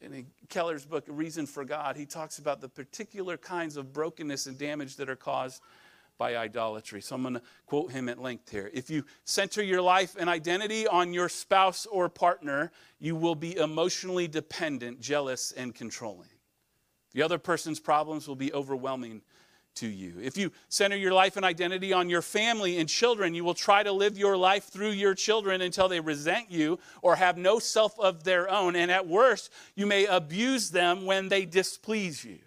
In 0.00 0.26
Keller's 0.52 0.84
book, 0.84 1.04
Reason 1.08 1.46
for 1.46 1.64
God, 1.64 1.96
he 1.96 2.04
talks 2.04 2.38
about 2.38 2.60
the 2.60 2.68
particular 2.68 3.38
kinds 3.38 3.78
of 3.78 3.90
brokenness 3.90 4.46
and 4.46 4.58
damage 4.58 4.96
that 4.96 5.08
are 5.08 5.16
caused 5.16 5.62
by 6.18 6.36
idolatry. 6.36 7.00
So 7.00 7.14
I'm 7.14 7.22
going 7.22 7.34
to 7.34 7.42
quote 7.64 7.90
him 7.90 8.06
at 8.10 8.20
length 8.20 8.50
here. 8.50 8.70
If 8.74 8.90
you 8.90 9.06
center 9.24 9.62
your 9.62 9.80
life 9.80 10.14
and 10.18 10.28
identity 10.28 10.86
on 10.86 11.14
your 11.14 11.30
spouse 11.30 11.86
or 11.86 12.10
partner, 12.10 12.70
you 12.98 13.16
will 13.16 13.34
be 13.34 13.56
emotionally 13.56 14.28
dependent, 14.28 15.00
jealous, 15.00 15.52
and 15.52 15.74
controlling. 15.74 16.28
The 17.14 17.22
other 17.22 17.38
person's 17.38 17.80
problems 17.80 18.28
will 18.28 18.36
be 18.36 18.52
overwhelming 18.52 19.22
to 19.76 19.86
you. 19.86 20.14
If 20.22 20.36
you 20.36 20.52
center 20.68 20.96
your 20.96 21.12
life 21.12 21.36
and 21.36 21.44
identity 21.44 21.92
on 21.92 22.08
your 22.08 22.22
family 22.22 22.78
and 22.78 22.88
children, 22.88 23.34
you 23.34 23.44
will 23.44 23.54
try 23.54 23.82
to 23.82 23.92
live 23.92 24.18
your 24.18 24.36
life 24.36 24.64
through 24.64 24.90
your 24.90 25.14
children 25.14 25.60
until 25.60 25.88
they 25.88 26.00
resent 26.00 26.50
you 26.50 26.78
or 27.02 27.16
have 27.16 27.36
no 27.36 27.58
self 27.58 27.98
of 27.98 28.24
their 28.24 28.50
own. 28.50 28.76
And 28.76 28.90
at 28.90 29.06
worst, 29.06 29.50
you 29.74 29.86
may 29.86 30.06
abuse 30.06 30.70
them 30.70 31.06
when 31.06 31.28
they 31.28 31.44
displease 31.44 32.24
you. 32.24 32.38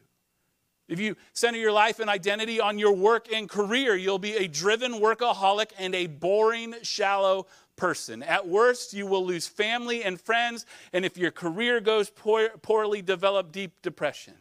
If 0.87 0.99
you 0.99 1.15
center 1.33 1.57
your 1.57 1.71
life 1.71 1.99
and 1.99 2.09
identity 2.09 2.61
on 2.61 2.77
your 2.77 2.93
work 2.93 3.27
and 3.33 3.49
career, 3.49 3.95
you'll 3.95 4.19
be 4.19 4.35
a 4.35 4.47
driven 4.47 4.93
workaholic 4.93 5.71
and 5.79 5.95
a 5.95 6.05
boring, 6.05 6.75
shallow 6.83 7.47
person. 7.75 8.21
At 8.21 8.47
worst, 8.47 8.93
you 8.93 9.07
will 9.07 9.25
lose 9.25 9.47
family 9.47 10.03
and 10.03 10.21
friends, 10.21 10.65
and 10.93 11.03
if 11.03 11.17
your 11.17 11.31
career 11.31 11.81
goes 11.81 12.11
poor, 12.11 12.49
poorly, 12.61 13.01
develop 13.01 13.51
deep 13.51 13.81
depression. 13.81 14.35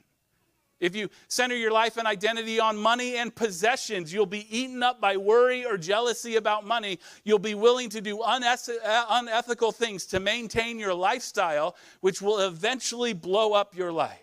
If 0.80 0.96
you 0.96 1.08
center 1.28 1.56
your 1.56 1.70
life 1.70 1.96
and 1.96 2.06
identity 2.06 2.58
on 2.60 2.76
money 2.76 3.16
and 3.16 3.34
possessions, 3.34 4.12
you'll 4.12 4.26
be 4.26 4.46
eaten 4.54 4.82
up 4.82 5.00
by 5.00 5.16
worry 5.16 5.64
or 5.64 5.78
jealousy 5.78 6.36
about 6.36 6.66
money. 6.66 6.98
You'll 7.24 7.38
be 7.38 7.54
willing 7.54 7.88
to 7.90 8.00
do 8.00 8.20
uh, 8.20 8.54
unethical 9.10 9.72
things 9.72 10.04
to 10.06 10.20
maintain 10.20 10.78
your 10.78 10.94
lifestyle, 10.94 11.76
which 12.00 12.20
will 12.20 12.40
eventually 12.40 13.12
blow 13.12 13.52
up 13.52 13.76
your 13.76 13.92
life. 13.92 14.18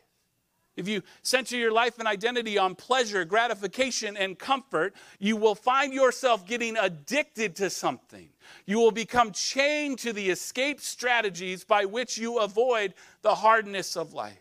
If 0.78 0.88
you 0.88 1.04
center 1.22 1.58
your 1.58 1.72
life 1.72 2.00
and 2.00 2.08
identity 2.08 2.58
on 2.58 2.76
pleasure, 2.76 3.26
gratification, 3.26 4.16
and 4.16 4.40
comfort, 4.40 4.96
you 5.20 5.36
will 5.36 5.56
find 5.56 5.94
yourself 5.94 6.46
getting 6.46 6.78
addicted 6.78 7.56
to 7.58 7.70
something. 7.70 8.30
You 8.66 8.80
will 8.80 8.92
become 8.92 9.32
chained 9.32 10.00
to 10.00 10.14
the 10.14 10.30
escape 10.30 10.80
strategies 10.80 11.64
by 11.64 11.86
which 11.86 12.18
you 12.18 12.40
avoid 12.40 12.94
the 13.22 13.36
hardness 13.36 13.98
of 13.98 14.14
life. 14.14 14.41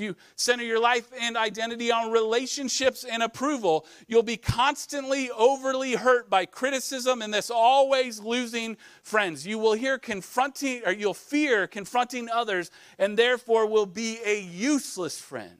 You 0.00 0.16
center 0.34 0.64
your 0.64 0.80
life 0.80 1.10
and 1.20 1.36
identity 1.36 1.92
on 1.92 2.10
relationships 2.10 3.04
and 3.04 3.22
approval, 3.22 3.86
you'll 4.08 4.22
be 4.22 4.36
constantly 4.36 5.30
overly 5.30 5.94
hurt 5.94 6.30
by 6.30 6.46
criticism 6.46 7.22
and 7.22 7.32
this 7.32 7.50
always 7.50 8.20
losing 8.20 8.76
friends. 9.02 9.46
You 9.46 9.58
will 9.58 9.74
hear 9.74 9.98
confronting 9.98 10.82
or 10.86 10.92
you'll 10.92 11.14
fear 11.14 11.66
confronting 11.66 12.28
others 12.28 12.70
and 12.98 13.16
therefore 13.16 13.66
will 13.66 13.86
be 13.86 14.18
a 14.24 14.40
useless 14.40 15.20
friend. 15.20 15.59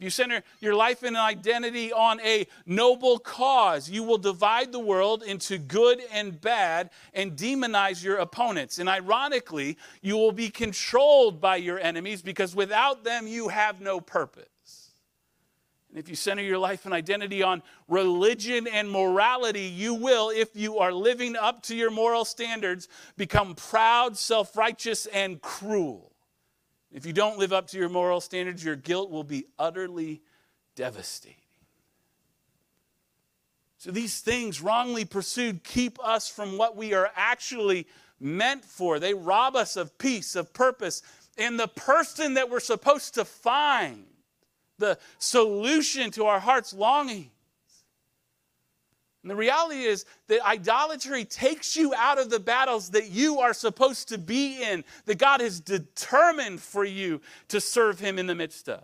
If 0.00 0.04
you 0.04 0.10
center 0.10 0.42
your 0.60 0.74
life 0.74 1.02
and 1.02 1.14
identity 1.14 1.92
on 1.92 2.22
a 2.22 2.46
noble 2.64 3.18
cause. 3.18 3.90
You 3.90 4.02
will 4.02 4.16
divide 4.16 4.72
the 4.72 4.78
world 4.78 5.22
into 5.22 5.58
good 5.58 6.00
and 6.10 6.40
bad 6.40 6.88
and 7.12 7.36
demonize 7.36 8.02
your 8.02 8.16
opponents. 8.16 8.78
And 8.78 8.88
ironically, 8.88 9.76
you 10.00 10.16
will 10.16 10.32
be 10.32 10.48
controlled 10.48 11.38
by 11.38 11.56
your 11.56 11.78
enemies 11.78 12.22
because 12.22 12.56
without 12.56 13.04
them, 13.04 13.26
you 13.26 13.48
have 13.48 13.82
no 13.82 14.00
purpose. 14.00 14.90
And 15.90 15.98
if 15.98 16.08
you 16.08 16.14
center 16.14 16.42
your 16.42 16.56
life 16.56 16.86
and 16.86 16.94
identity 16.94 17.42
on 17.42 17.62
religion 17.86 18.66
and 18.68 18.90
morality, 18.90 19.66
you 19.66 19.92
will, 19.92 20.30
if 20.30 20.56
you 20.56 20.78
are 20.78 20.94
living 20.94 21.36
up 21.36 21.62
to 21.64 21.76
your 21.76 21.90
moral 21.90 22.24
standards, 22.24 22.88
become 23.18 23.54
proud, 23.54 24.16
self 24.16 24.56
righteous, 24.56 25.04
and 25.04 25.42
cruel. 25.42 26.09
If 26.92 27.06
you 27.06 27.12
don't 27.12 27.38
live 27.38 27.52
up 27.52 27.68
to 27.68 27.78
your 27.78 27.88
moral 27.88 28.20
standards, 28.20 28.64
your 28.64 28.76
guilt 28.76 29.10
will 29.10 29.24
be 29.24 29.46
utterly 29.58 30.22
devastating. 30.74 31.36
So, 33.78 33.90
these 33.90 34.20
things, 34.20 34.60
wrongly 34.60 35.04
pursued, 35.04 35.64
keep 35.64 35.98
us 36.04 36.28
from 36.28 36.58
what 36.58 36.76
we 36.76 36.92
are 36.92 37.10
actually 37.16 37.86
meant 38.20 38.64
for. 38.64 38.98
They 38.98 39.14
rob 39.14 39.56
us 39.56 39.76
of 39.76 39.96
peace, 39.96 40.36
of 40.36 40.52
purpose, 40.52 41.02
and 41.38 41.58
the 41.58 41.68
person 41.68 42.34
that 42.34 42.50
we're 42.50 42.60
supposed 42.60 43.14
to 43.14 43.24
find, 43.24 44.04
the 44.78 44.98
solution 45.18 46.10
to 46.10 46.26
our 46.26 46.40
heart's 46.40 46.74
longing. 46.74 47.30
And 49.22 49.30
the 49.30 49.36
reality 49.36 49.82
is 49.82 50.06
that 50.28 50.40
idolatry 50.46 51.24
takes 51.24 51.76
you 51.76 51.92
out 51.94 52.18
of 52.18 52.30
the 52.30 52.40
battles 52.40 52.90
that 52.90 53.10
you 53.10 53.40
are 53.40 53.52
supposed 53.52 54.08
to 54.08 54.18
be 54.18 54.62
in, 54.62 54.82
that 55.04 55.18
God 55.18 55.40
has 55.40 55.60
determined 55.60 56.60
for 56.60 56.84
you 56.84 57.20
to 57.48 57.60
serve 57.60 58.00
Him 58.00 58.18
in 58.18 58.26
the 58.26 58.34
midst 58.34 58.68
of. 58.68 58.82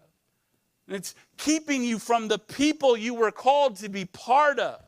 And 0.87 0.97
it's 0.97 1.15
keeping 1.39 1.83
you 1.83 1.99
from 1.99 2.29
the 2.29 2.39
people 2.39 2.97
you 2.97 3.15
were 3.15 3.33
called 3.33 3.77
to 3.77 3.89
be 3.89 4.05
part 4.05 4.59
of. 4.59 4.81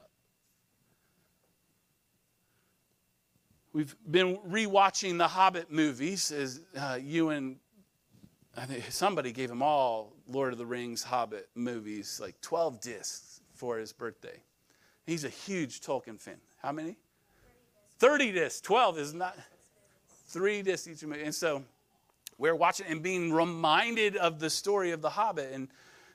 We've 3.72 3.96
been 4.10 4.36
rewatching 4.48 5.18
the 5.18 5.28
Hobbit 5.28 5.70
movies 5.70 6.30
as 6.30 6.60
uh, 6.76 6.98
you 7.00 7.30
and 7.30 7.56
I 8.56 8.66
think 8.66 8.90
somebody 8.90 9.30
gave 9.30 9.50
him 9.50 9.62
all 9.62 10.14
Lord 10.26 10.52
of 10.52 10.58
the 10.58 10.66
Rings 10.66 11.04
Hobbit 11.04 11.48
movies, 11.54 12.18
like 12.20 12.40
12 12.40 12.80
discs 12.80 13.40
for 13.54 13.78
his 13.78 13.92
birthday. 13.92 14.42
He's 15.08 15.24
a 15.24 15.30
huge 15.30 15.80
Tolkien 15.80 16.20
fan. 16.20 16.36
How 16.62 16.70
many? 16.70 16.98
30 17.98 18.30
discs. 18.30 18.60
12 18.60 18.98
is 18.98 19.14
not. 19.14 19.34
Three 20.26 20.60
discs 20.60 20.86
each. 20.86 21.02
And 21.02 21.34
so 21.34 21.64
we're 22.36 22.54
watching 22.54 22.84
and 22.90 23.02
being 23.02 23.32
reminded 23.32 24.18
of 24.18 24.38
the 24.38 24.50
story 24.50 24.90
of 24.90 25.00
the 25.00 25.08
Hobbit, 25.08 25.50
and 25.54 25.68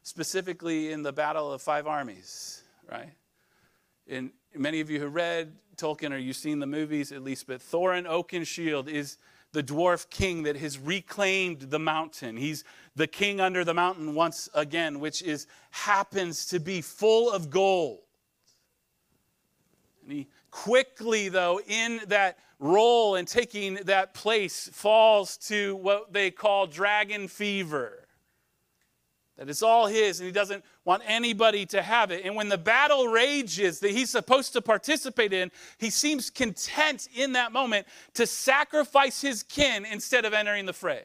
specifically 0.04 0.92
in 0.92 1.02
the 1.02 1.12
Battle 1.12 1.52
of 1.52 1.60
Five 1.64 1.88
Armies, 1.88 2.62
right? 2.88 3.10
And 4.08 4.30
many 4.56 4.80
of 4.80 4.92
you 4.92 5.00
who 5.00 5.08
read 5.08 5.54
Tolkien 5.76 6.12
or 6.12 6.18
you've 6.18 6.36
seen 6.36 6.60
the 6.60 6.68
movies 6.68 7.12
at 7.12 7.24
least, 7.24 7.48
but 7.48 7.62
Thorin 7.62 8.06
Oakenshield 8.06 8.88
is 8.88 9.18
the 9.54 9.64
dwarf 9.64 10.08
king 10.12 10.44
that 10.44 10.58
has 10.58 10.78
reclaimed 10.78 11.62
the 11.62 11.80
mountain. 11.80 12.38
He's 12.38 12.64
the 12.96 13.08
king 13.08 13.42
under 13.42 13.64
the 13.64 13.74
mountain 13.74 14.14
once 14.14 14.50
again, 14.54 15.00
which 15.00 15.24
is 15.24 15.48
happens 15.72 16.46
to 16.48 16.60
be 16.60 16.82
full 16.82 17.32
of 17.32 17.50
gold. 17.50 18.03
And 20.04 20.12
he 20.12 20.28
quickly, 20.52 21.30
though, 21.30 21.60
in 21.66 22.02
that 22.08 22.38
role 22.60 23.16
and 23.16 23.28
taking 23.28 23.76
that 23.86 24.14
place, 24.14 24.70
falls 24.72 25.38
to 25.38 25.76
what 25.78 26.14
they 26.14 26.32
call 26.32 26.68
dragon 26.68 27.28
fever. 27.28 28.08
That 29.38 29.50
it's 29.50 29.64
all 29.64 29.88
his, 29.88 30.20
and 30.20 30.28
he 30.28 30.32
doesn't 30.32 30.64
want 30.86 31.02
anybody 31.08 31.66
to 31.68 31.82
have 31.82 32.12
it. 32.12 32.24
And 32.24 32.36
when 32.36 32.50
the 32.50 32.58
battle 32.58 33.08
rages 33.08 33.80
that 33.80 33.92
he's 33.92 34.12
supposed 34.12 34.54
to 34.54 34.62
participate 34.62 35.34
in, 35.34 35.52
he 35.80 35.90
seems 35.90 36.30
content 36.30 37.08
in 37.16 37.34
that 37.34 37.52
moment 37.52 37.88
to 38.14 38.28
sacrifice 38.28 39.22
his 39.22 39.42
kin 39.42 39.86
instead 39.86 40.26
of 40.26 40.34
entering 40.34 40.68
the 40.68 40.74
fray 40.74 41.04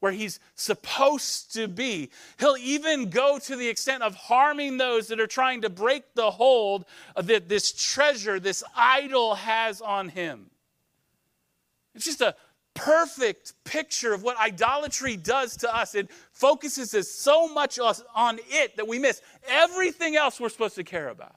where 0.00 0.12
he's 0.12 0.38
supposed 0.54 1.52
to 1.54 1.68
be. 1.68 2.10
He'll 2.38 2.56
even 2.58 3.10
go 3.10 3.38
to 3.38 3.56
the 3.56 3.68
extent 3.68 4.02
of 4.02 4.14
harming 4.14 4.78
those 4.78 5.08
that 5.08 5.20
are 5.20 5.26
trying 5.26 5.62
to 5.62 5.70
break 5.70 6.14
the 6.14 6.30
hold 6.30 6.84
that 7.16 7.48
this 7.48 7.72
treasure, 7.72 8.38
this 8.38 8.62
idol 8.76 9.34
has 9.34 9.80
on 9.80 10.08
him. 10.08 10.50
It's 11.94 12.04
just 12.04 12.20
a 12.20 12.36
perfect 12.74 13.54
picture 13.64 14.14
of 14.14 14.22
what 14.22 14.38
idolatry 14.38 15.16
does 15.16 15.56
to 15.58 15.76
us. 15.76 15.96
It 15.96 16.10
focuses 16.30 16.94
us 16.94 17.08
so 17.08 17.52
much 17.52 17.80
on 17.80 18.38
it 18.48 18.76
that 18.76 18.86
we 18.86 19.00
miss 19.00 19.20
everything 19.48 20.14
else 20.14 20.38
we're 20.38 20.48
supposed 20.48 20.76
to 20.76 20.84
care 20.84 21.08
about. 21.08 21.34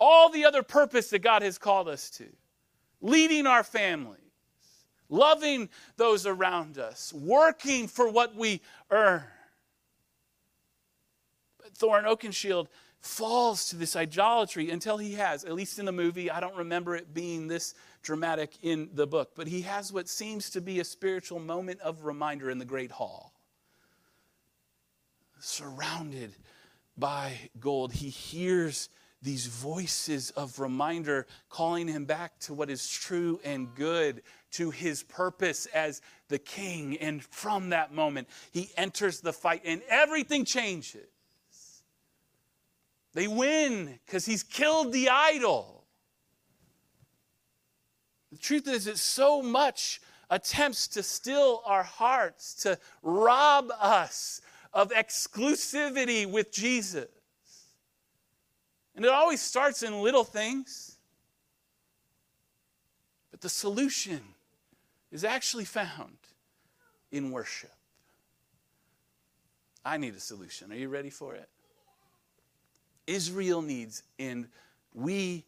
All 0.00 0.30
the 0.30 0.46
other 0.46 0.62
purpose 0.62 1.10
that 1.10 1.20
God 1.20 1.42
has 1.42 1.58
called 1.58 1.88
us 1.88 2.08
to, 2.10 2.24
leading 3.02 3.46
our 3.46 3.62
family 3.62 4.23
loving 5.08 5.68
those 5.96 6.26
around 6.26 6.78
us, 6.78 7.12
working 7.12 7.88
for 7.88 8.08
what 8.08 8.34
we 8.34 8.60
earn. 8.90 9.22
But 11.58 11.74
Thorin 11.74 12.04
Oakenshield 12.04 12.68
falls 13.00 13.68
to 13.68 13.76
this 13.76 13.96
idolatry 13.96 14.70
until 14.70 14.96
he 14.96 15.12
has, 15.12 15.44
at 15.44 15.52
least 15.52 15.78
in 15.78 15.84
the 15.84 15.92
movie, 15.92 16.30
I 16.30 16.40
don't 16.40 16.56
remember 16.56 16.96
it 16.96 17.12
being 17.12 17.48
this 17.48 17.74
dramatic 18.02 18.54
in 18.62 18.88
the 18.94 19.06
book, 19.06 19.32
but 19.36 19.46
he 19.46 19.60
has 19.62 19.92
what 19.92 20.08
seems 20.08 20.48
to 20.50 20.60
be 20.62 20.80
a 20.80 20.84
spiritual 20.84 21.38
moment 21.38 21.80
of 21.80 22.04
reminder 22.04 22.50
in 22.50 22.58
the 22.58 22.64
Great 22.64 22.90
Hall. 22.90 23.34
Surrounded 25.38 26.34
by 26.96 27.34
gold, 27.60 27.92
he 27.92 28.08
hears 28.08 28.88
these 29.20 29.46
voices 29.46 30.30
of 30.30 30.58
reminder 30.58 31.26
calling 31.48 31.88
him 31.88 32.04
back 32.04 32.38
to 32.38 32.54
what 32.54 32.70
is 32.70 32.88
true 32.88 33.40
and 33.44 33.74
good, 33.74 34.22
to 34.54 34.70
his 34.70 35.02
purpose 35.02 35.66
as 35.66 36.02
the 36.28 36.38
king. 36.38 36.96
And 36.98 37.22
from 37.22 37.70
that 37.70 37.92
moment, 37.92 38.28
he 38.50 38.70
enters 38.76 39.20
the 39.20 39.32
fight 39.32 39.62
and 39.64 39.82
everything 39.88 40.44
changes. 40.44 41.06
They 43.12 43.28
win 43.28 43.98
because 44.04 44.26
he's 44.26 44.42
killed 44.42 44.92
the 44.92 45.08
idol. 45.08 45.84
The 48.32 48.38
truth 48.38 48.66
is, 48.66 48.88
it 48.88 48.98
so 48.98 49.40
much 49.40 50.00
attempts 50.28 50.88
to 50.88 51.02
still 51.02 51.62
our 51.64 51.84
hearts, 51.84 52.54
to 52.62 52.78
rob 53.02 53.70
us 53.78 54.40
of 54.72 54.90
exclusivity 54.90 56.28
with 56.28 56.50
Jesus. 56.50 57.06
And 58.96 59.04
it 59.04 59.10
always 59.10 59.40
starts 59.40 59.84
in 59.84 60.02
little 60.02 60.24
things. 60.24 60.98
But 63.30 63.40
the 63.40 63.48
solution 63.48 64.20
is 65.14 65.22
actually 65.22 65.64
found 65.64 66.18
in 67.12 67.30
worship. 67.30 67.70
I 69.84 69.96
need 69.96 70.16
a 70.16 70.20
solution. 70.20 70.72
Are 70.72 70.76
you 70.76 70.88
ready 70.88 71.08
for 71.08 71.36
it? 71.36 71.48
Israel 73.06 73.62
needs, 73.62 74.02
and 74.18 74.48
we, 74.92 75.44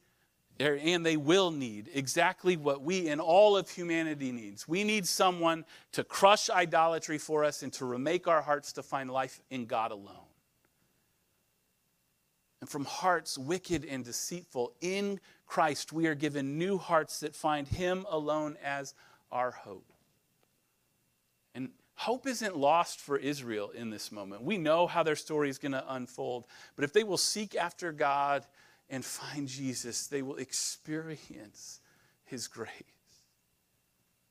er, 0.61 0.79
and 0.81 1.05
they 1.05 1.17
will 1.17 1.51
need 1.51 1.91
exactly 1.93 2.57
what 2.57 2.83
we 2.83 3.09
and 3.09 3.21
all 3.21 3.57
of 3.57 3.69
humanity 3.69 4.31
needs. 4.31 4.69
We 4.69 4.85
need 4.85 5.05
someone 5.05 5.65
to 5.93 6.05
crush 6.05 6.49
idolatry 6.49 7.19
for 7.19 7.43
us 7.43 7.65
and 7.65 7.73
to 7.73 7.87
remake 7.87 8.29
our 8.29 8.43
hearts 8.43 8.73
to 8.75 8.85
find 8.85 9.11
life 9.11 9.41
in 9.51 9.67
God 9.67 9.91
alone. 9.91 10.29
And 12.61 12.71
from 12.71 12.85
hearts 12.85 13.37
wicked 13.37 13.85
and 13.85 14.05
deceitful, 14.05 14.75
in 14.81 15.19
Christ 15.45 15.93
we 15.93 16.07
are 16.07 16.15
given 16.15 16.57
new 16.57 16.79
hearts 16.79 17.19
that 17.21 17.35
find 17.35 17.67
Him 17.67 18.07
alone 18.09 18.57
as 18.63 18.95
our 19.31 19.51
hope. 19.51 19.93
And 21.55 21.71
hope 21.95 22.27
isn't 22.27 22.57
lost 22.57 23.01
for 23.01 23.17
Israel 23.17 23.71
in 23.71 23.91
this 23.91 24.13
moment. 24.13 24.43
We 24.43 24.59
know 24.59 24.87
how 24.87 25.03
their 25.03 25.17
story 25.17 25.49
is 25.49 25.59
going 25.59 25.73
to 25.73 25.95
unfold. 25.95 26.47
But 26.75 26.85
if 26.85 26.93
they 26.93 27.05
will 27.05 27.17
seek 27.17 27.55
after 27.55 27.93
God 27.93 28.47
and 28.91 29.05
find 29.05 29.49
Jesus, 29.49 30.07
they 30.07 30.23
will 30.23 30.37
experience 30.37 31.81
His 32.25 32.49
grace. 32.49 32.71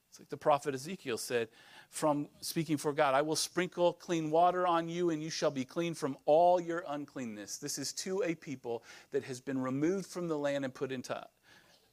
It's 0.09 0.19
like 0.19 0.29
the 0.29 0.37
prophet 0.37 0.73
Ezekiel 0.73 1.17
said, 1.17 1.49
from 1.89 2.27
speaking 2.41 2.77
for 2.77 2.93
God, 2.93 3.13
I 3.13 3.21
will 3.21 3.35
sprinkle 3.35 3.93
clean 3.93 4.31
water 4.31 4.67
on 4.67 4.89
you, 4.89 5.11
and 5.11 5.21
you 5.21 5.29
shall 5.29 5.51
be 5.51 5.65
clean 5.65 5.93
from 5.93 6.17
all 6.25 6.59
your 6.59 6.83
uncleanness. 6.87 7.57
This 7.57 7.77
is 7.77 7.93
to 7.93 8.23
a 8.23 8.35
people 8.35 8.83
that 9.11 9.23
has 9.23 9.39
been 9.39 9.61
removed 9.61 10.07
from 10.07 10.27
the 10.27 10.37
land 10.37 10.65
and 10.65 10.73
put 10.73 10.91
into 10.91 11.25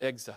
exile. 0.01 0.37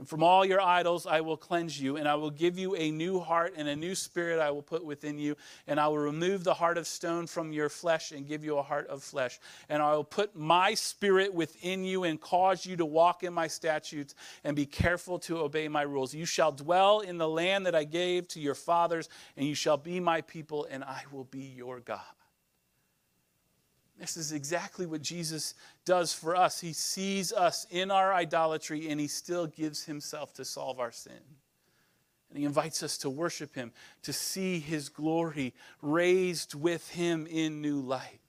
And 0.00 0.08
from 0.08 0.22
all 0.22 0.46
your 0.46 0.62
idols 0.62 1.06
I 1.06 1.20
will 1.20 1.36
cleanse 1.36 1.78
you, 1.78 1.98
and 1.98 2.08
I 2.08 2.14
will 2.14 2.30
give 2.30 2.58
you 2.58 2.74
a 2.74 2.90
new 2.90 3.20
heart, 3.20 3.52
and 3.54 3.68
a 3.68 3.76
new 3.76 3.94
spirit 3.94 4.40
I 4.40 4.50
will 4.50 4.62
put 4.62 4.82
within 4.82 5.18
you. 5.18 5.36
And 5.66 5.78
I 5.78 5.88
will 5.88 5.98
remove 5.98 6.42
the 6.42 6.54
heart 6.54 6.78
of 6.78 6.86
stone 6.86 7.26
from 7.26 7.52
your 7.52 7.68
flesh 7.68 8.10
and 8.10 8.26
give 8.26 8.42
you 8.42 8.56
a 8.56 8.62
heart 8.62 8.88
of 8.88 9.02
flesh. 9.02 9.38
And 9.68 9.82
I 9.82 9.94
will 9.94 10.04
put 10.04 10.34
my 10.34 10.72
spirit 10.72 11.34
within 11.34 11.84
you 11.84 12.04
and 12.04 12.18
cause 12.18 12.64
you 12.64 12.76
to 12.78 12.86
walk 12.86 13.24
in 13.24 13.34
my 13.34 13.46
statutes 13.46 14.14
and 14.42 14.56
be 14.56 14.64
careful 14.64 15.18
to 15.18 15.40
obey 15.40 15.68
my 15.68 15.82
rules. 15.82 16.14
You 16.14 16.24
shall 16.24 16.52
dwell 16.52 17.00
in 17.00 17.18
the 17.18 17.28
land 17.28 17.66
that 17.66 17.74
I 17.74 17.84
gave 17.84 18.26
to 18.28 18.40
your 18.40 18.54
fathers, 18.54 19.10
and 19.36 19.46
you 19.46 19.54
shall 19.54 19.76
be 19.76 20.00
my 20.00 20.22
people, 20.22 20.66
and 20.70 20.82
I 20.82 21.02
will 21.12 21.24
be 21.24 21.42
your 21.42 21.78
God. 21.78 22.00
This 24.00 24.16
is 24.16 24.32
exactly 24.32 24.86
what 24.86 25.02
Jesus 25.02 25.54
does 25.84 26.14
for 26.14 26.34
us. 26.34 26.58
He 26.58 26.72
sees 26.72 27.34
us 27.34 27.66
in 27.70 27.90
our 27.90 28.14
idolatry 28.14 28.88
and 28.88 28.98
he 28.98 29.08
still 29.08 29.46
gives 29.46 29.84
himself 29.84 30.32
to 30.34 30.44
solve 30.44 30.80
our 30.80 30.90
sin. 30.90 31.20
And 32.30 32.38
he 32.38 32.46
invites 32.46 32.82
us 32.82 32.96
to 32.98 33.10
worship 33.10 33.54
him, 33.54 33.72
to 34.02 34.14
see 34.14 34.58
his 34.58 34.88
glory 34.88 35.52
raised 35.82 36.54
with 36.54 36.88
him 36.88 37.26
in 37.26 37.60
new 37.60 37.78
life. 37.78 38.20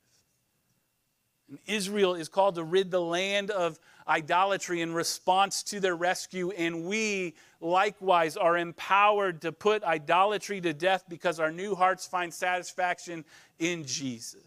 And 1.48 1.58
Israel 1.68 2.16
is 2.16 2.28
called 2.28 2.56
to 2.56 2.64
rid 2.64 2.92
the 2.92 3.02
land 3.02 3.50
of 3.50 3.80
idolatry 4.06 4.82
in 4.82 4.94
response 4.94 5.64
to 5.64 5.80
their 5.80 5.96
rescue, 5.96 6.52
and 6.52 6.86
we 6.86 7.36
likewise 7.62 8.36
are 8.36 8.58
empowered 8.58 9.42
to 9.42 9.52
put 9.52 9.84
idolatry 9.84 10.60
to 10.62 10.74
death 10.74 11.06
because 11.08 11.40
our 11.40 11.52
new 11.52 11.76
hearts 11.76 12.08
find 12.08 12.34
satisfaction 12.34 13.24
in 13.60 13.86
Jesus. 13.86 14.42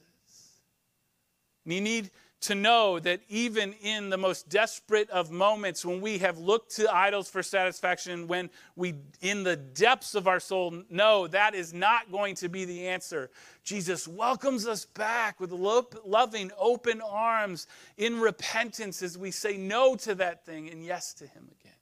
You 1.64 1.81
need 1.81 2.11
to 2.44 2.55
know 2.55 2.98
that 2.98 3.20
even 3.31 3.72
in 3.72 4.11
the 4.11 4.18
most 4.18 4.50
desperate 4.50 5.09
of 5.09 5.31
moments, 5.31 5.83
when 5.83 6.03
we 6.03 6.18
have 6.18 6.37
looked 6.37 6.77
to 6.77 6.94
idols 6.94 7.27
for 7.29 7.42
satisfaction, 7.42 8.29
when 8.29 8.50
we, 8.77 8.94
in 9.22 9.44
the 9.44 9.57
depths 9.57 10.14
of 10.14 10.29
our 10.29 10.40
soul, 10.40 10.83
know 10.90 11.27
that 11.27 11.55
is 11.55 11.72
not 11.72 12.12
going 12.12 12.35
to 12.35 12.50
be 12.50 12.66
the 12.66 12.87
answer, 12.87 13.31
Jesus 13.62 14.07
welcomes 14.07 14.66
us 14.66 14.85
back 14.85 15.40
with 15.40 15.53
loving, 15.53 16.50
open 16.59 17.00
arms 17.00 17.66
in 17.96 18.20
repentance 18.20 19.03
as 19.03 19.16
we 19.16 19.31
say 19.31 19.57
no 19.57 19.94
to 19.96 20.14
that 20.16 20.44
thing 20.44 20.68
and 20.68 20.85
yes 20.85 21.14
to 21.14 21.27
Him 21.27 21.48
again. 21.61 21.72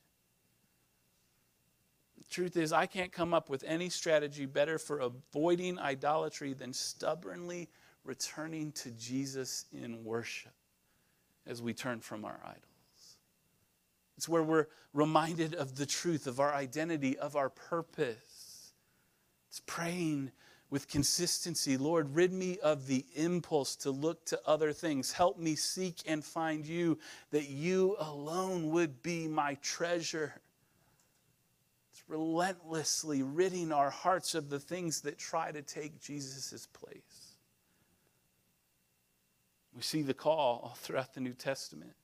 The 2.18 2.24
truth 2.30 2.56
is, 2.56 2.72
I 2.72 2.86
can't 2.86 3.10
come 3.10 3.34
up 3.34 3.50
with 3.50 3.64
any 3.66 3.88
strategy 3.88 4.46
better 4.46 4.78
for 4.78 5.00
avoiding 5.00 5.80
idolatry 5.80 6.52
than 6.52 6.72
stubbornly 6.72 7.68
returning 8.04 8.72
to 8.72 8.90
Jesus 8.92 9.66
in 9.72 10.04
worship 10.04 10.52
as 11.46 11.62
we 11.62 11.74
turn 11.74 12.00
from 12.00 12.24
our 12.24 12.40
idols. 12.44 13.16
It's 14.16 14.28
where 14.28 14.42
we're 14.42 14.66
reminded 14.92 15.54
of 15.54 15.76
the 15.76 15.86
truth, 15.86 16.26
of 16.26 16.40
our 16.40 16.54
identity, 16.54 17.18
of 17.18 17.36
our 17.36 17.48
purpose. 17.48 18.72
It's 19.48 19.60
praying 19.66 20.30
with 20.72 20.88
consistency 20.88 21.76
Lord, 21.76 22.14
rid 22.14 22.32
me 22.32 22.58
of 22.60 22.86
the 22.86 23.04
impulse 23.14 23.76
to 23.76 23.90
look 23.90 24.24
to 24.26 24.40
other 24.46 24.72
things. 24.72 25.12
Help 25.12 25.38
me 25.38 25.54
seek 25.54 25.96
and 26.06 26.24
find 26.24 26.64
you, 26.64 26.98
that 27.30 27.50
you 27.50 27.94
alone 27.98 28.70
would 28.70 29.02
be 29.02 29.28
my 29.28 29.54
treasure. 29.56 30.32
It's 31.92 32.02
relentlessly 32.08 33.22
ridding 33.22 33.70
our 33.70 33.90
hearts 33.90 34.34
of 34.34 34.48
the 34.48 34.58
things 34.58 35.02
that 35.02 35.18
try 35.18 35.52
to 35.52 35.60
take 35.60 36.00
Jesus' 36.00 36.66
place. 36.72 37.11
We 39.74 39.82
see 39.82 40.02
the 40.02 40.14
call 40.14 40.60
all 40.62 40.76
throughout 40.76 41.14
the 41.14 41.20
New 41.20 41.32
Testament. 41.32 41.94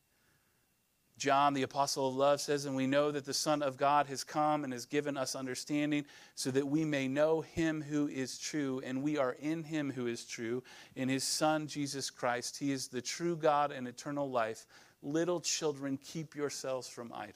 John, 1.19 1.53
the 1.53 1.65
apostle 1.65 2.09
of 2.09 2.15
love, 2.15 2.41
says, 2.41 2.65
And 2.65 2.77
we 2.77 2.87
know 2.87 3.11
that 3.11 3.25
the 3.25 3.35
Son 3.35 3.61
of 3.61 3.77
God 3.77 4.07
has 4.07 4.23
come 4.23 4.63
and 4.63 4.73
has 4.73 4.87
given 4.87 5.17
us 5.17 5.35
understanding 5.35 6.05
so 6.37 6.51
that 6.53 6.67
we 6.67 6.85
may 6.85 7.09
know 7.09 7.41
him 7.41 7.83
who 7.83 8.07
is 8.07 8.39
true, 8.39 8.81
and 8.85 9.03
we 9.03 9.19
are 9.19 9.33
in 9.41 9.65
him 9.65 9.91
who 9.91 10.07
is 10.07 10.25
true, 10.25 10.63
in 10.95 11.09
his 11.09 11.25
Son, 11.25 11.67
Jesus 11.67 12.09
Christ. 12.09 12.57
He 12.57 12.71
is 12.71 12.87
the 12.87 13.03
true 13.03 13.37
God 13.37 13.73
and 13.73 13.89
eternal 13.89 14.31
life. 14.31 14.67
Little 15.03 15.41
children, 15.41 15.99
keep 15.99 16.37
yourselves 16.37 16.89
from 16.89 17.13
idols. 17.13 17.35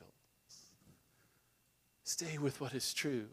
Stay 2.05 2.39
with 2.39 2.61
what 2.61 2.75
is 2.75 2.95
true. 2.95 3.27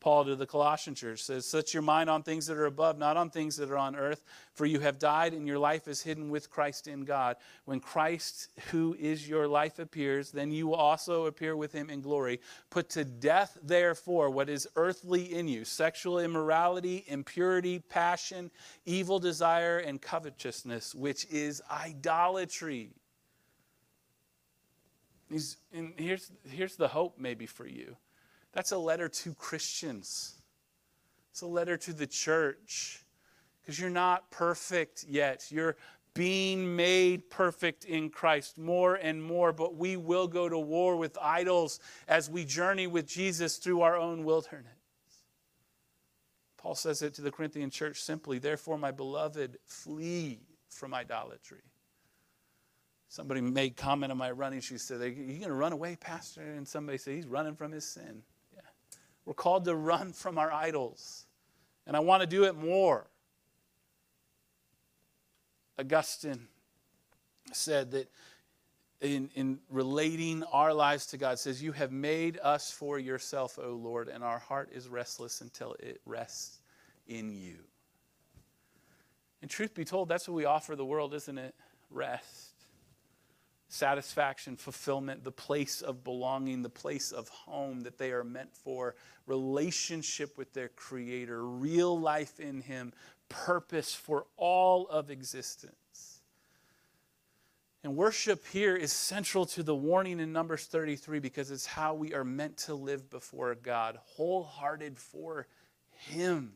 Paul 0.00 0.24
to 0.24 0.34
the 0.34 0.46
Colossian 0.46 0.94
church 0.94 1.22
says, 1.22 1.44
Set 1.44 1.74
your 1.74 1.82
mind 1.82 2.08
on 2.08 2.22
things 2.22 2.46
that 2.46 2.56
are 2.56 2.64
above, 2.64 2.98
not 2.98 3.18
on 3.18 3.28
things 3.28 3.56
that 3.56 3.70
are 3.70 3.76
on 3.76 3.94
earth, 3.94 4.24
for 4.54 4.64
you 4.64 4.80
have 4.80 4.98
died 4.98 5.34
and 5.34 5.46
your 5.46 5.58
life 5.58 5.86
is 5.86 6.02
hidden 6.02 6.30
with 6.30 6.50
Christ 6.50 6.88
in 6.88 7.04
God. 7.04 7.36
When 7.66 7.80
Christ, 7.80 8.48
who 8.70 8.96
is 8.98 9.28
your 9.28 9.46
life, 9.46 9.78
appears, 9.78 10.30
then 10.30 10.50
you 10.50 10.66
will 10.66 10.74
also 10.74 11.26
appear 11.26 11.54
with 11.54 11.72
him 11.72 11.90
in 11.90 12.00
glory. 12.00 12.40
Put 12.70 12.88
to 12.90 13.04
death, 13.04 13.58
therefore, 13.62 14.30
what 14.30 14.48
is 14.48 14.66
earthly 14.74 15.34
in 15.34 15.48
you 15.48 15.66
sexual 15.66 16.18
immorality, 16.18 17.04
impurity, 17.06 17.78
passion, 17.78 18.50
evil 18.86 19.18
desire, 19.18 19.78
and 19.78 20.00
covetousness, 20.00 20.94
which 20.94 21.26
is 21.30 21.62
idolatry. 21.70 22.90
He's, 25.30 25.58
and 25.72 25.92
here's, 25.96 26.32
here's 26.48 26.76
the 26.76 26.88
hope, 26.88 27.16
maybe, 27.18 27.44
for 27.44 27.66
you 27.66 27.96
that's 28.52 28.72
a 28.72 28.78
letter 28.78 29.08
to 29.08 29.34
Christians. 29.34 30.34
It's 31.30 31.42
a 31.42 31.46
letter 31.46 31.76
to 31.76 31.92
the 31.92 32.06
church 32.06 33.04
because 33.60 33.78
you're 33.78 33.90
not 33.90 34.30
perfect 34.30 35.04
yet. 35.08 35.46
You're 35.50 35.76
being 36.14 36.74
made 36.74 37.30
perfect 37.30 37.84
in 37.84 38.10
Christ 38.10 38.58
more 38.58 38.96
and 38.96 39.22
more, 39.22 39.52
but 39.52 39.76
we 39.76 39.96
will 39.96 40.26
go 40.26 40.48
to 40.48 40.58
war 40.58 40.96
with 40.96 41.16
idols 41.20 41.78
as 42.08 42.28
we 42.28 42.44
journey 42.44 42.86
with 42.88 43.06
Jesus 43.06 43.58
through 43.58 43.82
our 43.82 43.96
own 43.96 44.24
wilderness. 44.24 44.66
Paul 46.58 46.74
says 46.74 47.00
it 47.02 47.14
to 47.14 47.22
the 47.22 47.30
Corinthian 47.30 47.70
church 47.70 48.02
simply, 48.02 48.38
therefore, 48.38 48.76
my 48.76 48.90
beloved, 48.90 49.56
flee 49.64 50.40
from 50.68 50.92
idolatry. 50.92 51.62
Somebody 53.08 53.40
made 53.40 53.76
comment 53.76 54.12
on 54.12 54.18
my 54.18 54.30
running. 54.30 54.60
She 54.60 54.78
said, 54.78 55.00
Are 55.00 55.08
you 55.08 55.38
going 55.38 55.48
to 55.48 55.52
run 55.52 55.72
away, 55.72 55.96
Pastor? 55.96 56.42
And 56.42 56.66
somebody 56.68 56.98
said, 56.98 57.14
He's 57.14 57.26
running 57.26 57.56
from 57.56 57.72
his 57.72 57.84
sin. 57.84 58.22
We're 59.24 59.34
called 59.34 59.64
to 59.66 59.74
run 59.74 60.12
from 60.12 60.38
our 60.38 60.52
idols. 60.52 61.26
And 61.86 61.96
I 61.96 62.00
want 62.00 62.22
to 62.22 62.26
do 62.26 62.44
it 62.44 62.56
more. 62.56 63.06
Augustine 65.78 66.46
said 67.52 67.92
that 67.92 68.10
in, 69.00 69.30
in 69.34 69.58
relating 69.70 70.42
our 70.44 70.74
lives 70.74 71.06
to 71.06 71.16
God, 71.16 71.38
says, 71.38 71.62
You 71.62 71.72
have 71.72 71.90
made 71.90 72.38
us 72.42 72.70
for 72.70 72.98
yourself, 72.98 73.58
O 73.58 73.70
Lord, 73.70 74.08
and 74.08 74.22
our 74.22 74.38
heart 74.38 74.70
is 74.72 74.88
restless 74.88 75.40
until 75.40 75.74
it 75.80 76.00
rests 76.04 76.60
in 77.06 77.32
you. 77.32 77.56
And 79.40 79.50
truth 79.50 79.74
be 79.74 79.84
told, 79.86 80.08
that's 80.08 80.28
what 80.28 80.34
we 80.34 80.44
offer 80.44 80.76
the 80.76 80.84
world, 80.84 81.14
isn't 81.14 81.38
it? 81.38 81.54
Rest 81.90 82.49
satisfaction, 83.72 84.56
fulfillment, 84.56 85.24
the 85.24 85.32
place 85.32 85.80
of 85.80 86.02
belonging, 86.04 86.62
the 86.62 86.68
place 86.68 87.12
of 87.12 87.28
home 87.28 87.80
that 87.82 87.98
they 87.98 88.10
are 88.10 88.24
meant 88.24 88.54
for, 88.54 88.96
relationship 89.26 90.36
with 90.36 90.52
their 90.52 90.68
Creator, 90.68 91.46
real 91.46 91.98
life 91.98 92.40
in 92.40 92.60
Him, 92.60 92.92
purpose 93.28 93.94
for 93.94 94.26
all 94.36 94.88
of 94.88 95.10
existence. 95.10 96.20
And 97.82 97.96
worship 97.96 98.46
here 98.48 98.76
is 98.76 98.92
central 98.92 99.46
to 99.46 99.62
the 99.62 99.74
warning 99.74 100.20
in 100.20 100.32
Numbers 100.32 100.66
33 100.66 101.20
because 101.20 101.50
it's 101.50 101.64
how 101.64 101.94
we 101.94 102.12
are 102.12 102.24
meant 102.24 102.58
to 102.58 102.74
live 102.74 103.08
before 103.08 103.54
God, 103.54 103.98
wholehearted 104.02 104.98
for 104.98 105.46
Him. 105.90 106.54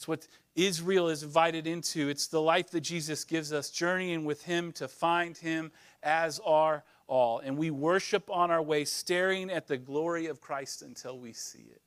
It's 0.00 0.08
what 0.08 0.26
Israel 0.54 1.10
is 1.10 1.22
invited 1.22 1.66
into. 1.66 2.08
It's 2.08 2.26
the 2.26 2.40
life 2.40 2.70
that 2.70 2.80
Jesus 2.80 3.22
gives 3.22 3.52
us, 3.52 3.68
journeying 3.68 4.24
with 4.24 4.42
Him 4.42 4.72
to 4.72 4.88
find 4.88 5.36
Him 5.36 5.72
as 6.02 6.40
our 6.42 6.84
all. 7.06 7.40
And 7.40 7.58
we 7.58 7.70
worship 7.70 8.30
on 8.30 8.50
our 8.50 8.62
way, 8.62 8.86
staring 8.86 9.50
at 9.50 9.66
the 9.66 9.76
glory 9.76 10.28
of 10.28 10.40
Christ 10.40 10.80
until 10.80 11.18
we 11.18 11.34
see 11.34 11.66
it. 11.70 11.82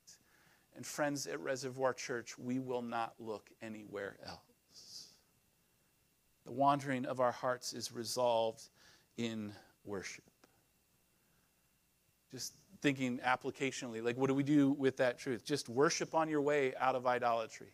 And 0.76 0.86
friends 0.86 1.26
at 1.26 1.40
Reservoir 1.40 1.92
Church, 1.92 2.38
we 2.38 2.60
will 2.60 2.82
not 2.82 3.14
look 3.18 3.50
anywhere 3.60 4.16
else. 4.24 5.08
The 6.46 6.52
wandering 6.52 7.06
of 7.06 7.18
our 7.18 7.32
hearts 7.32 7.72
is 7.72 7.90
resolved 7.90 8.62
in 9.16 9.52
worship. 9.84 10.22
Just 12.30 12.52
thinking 12.80 13.18
applicationally, 13.26 14.04
like 14.04 14.16
what 14.16 14.28
do 14.28 14.34
we 14.34 14.44
do 14.44 14.70
with 14.70 14.98
that 14.98 15.18
truth? 15.18 15.44
Just 15.44 15.68
worship 15.68 16.14
on 16.14 16.28
your 16.28 16.42
way 16.42 16.74
out 16.78 16.94
of 16.94 17.08
idolatry. 17.08 17.72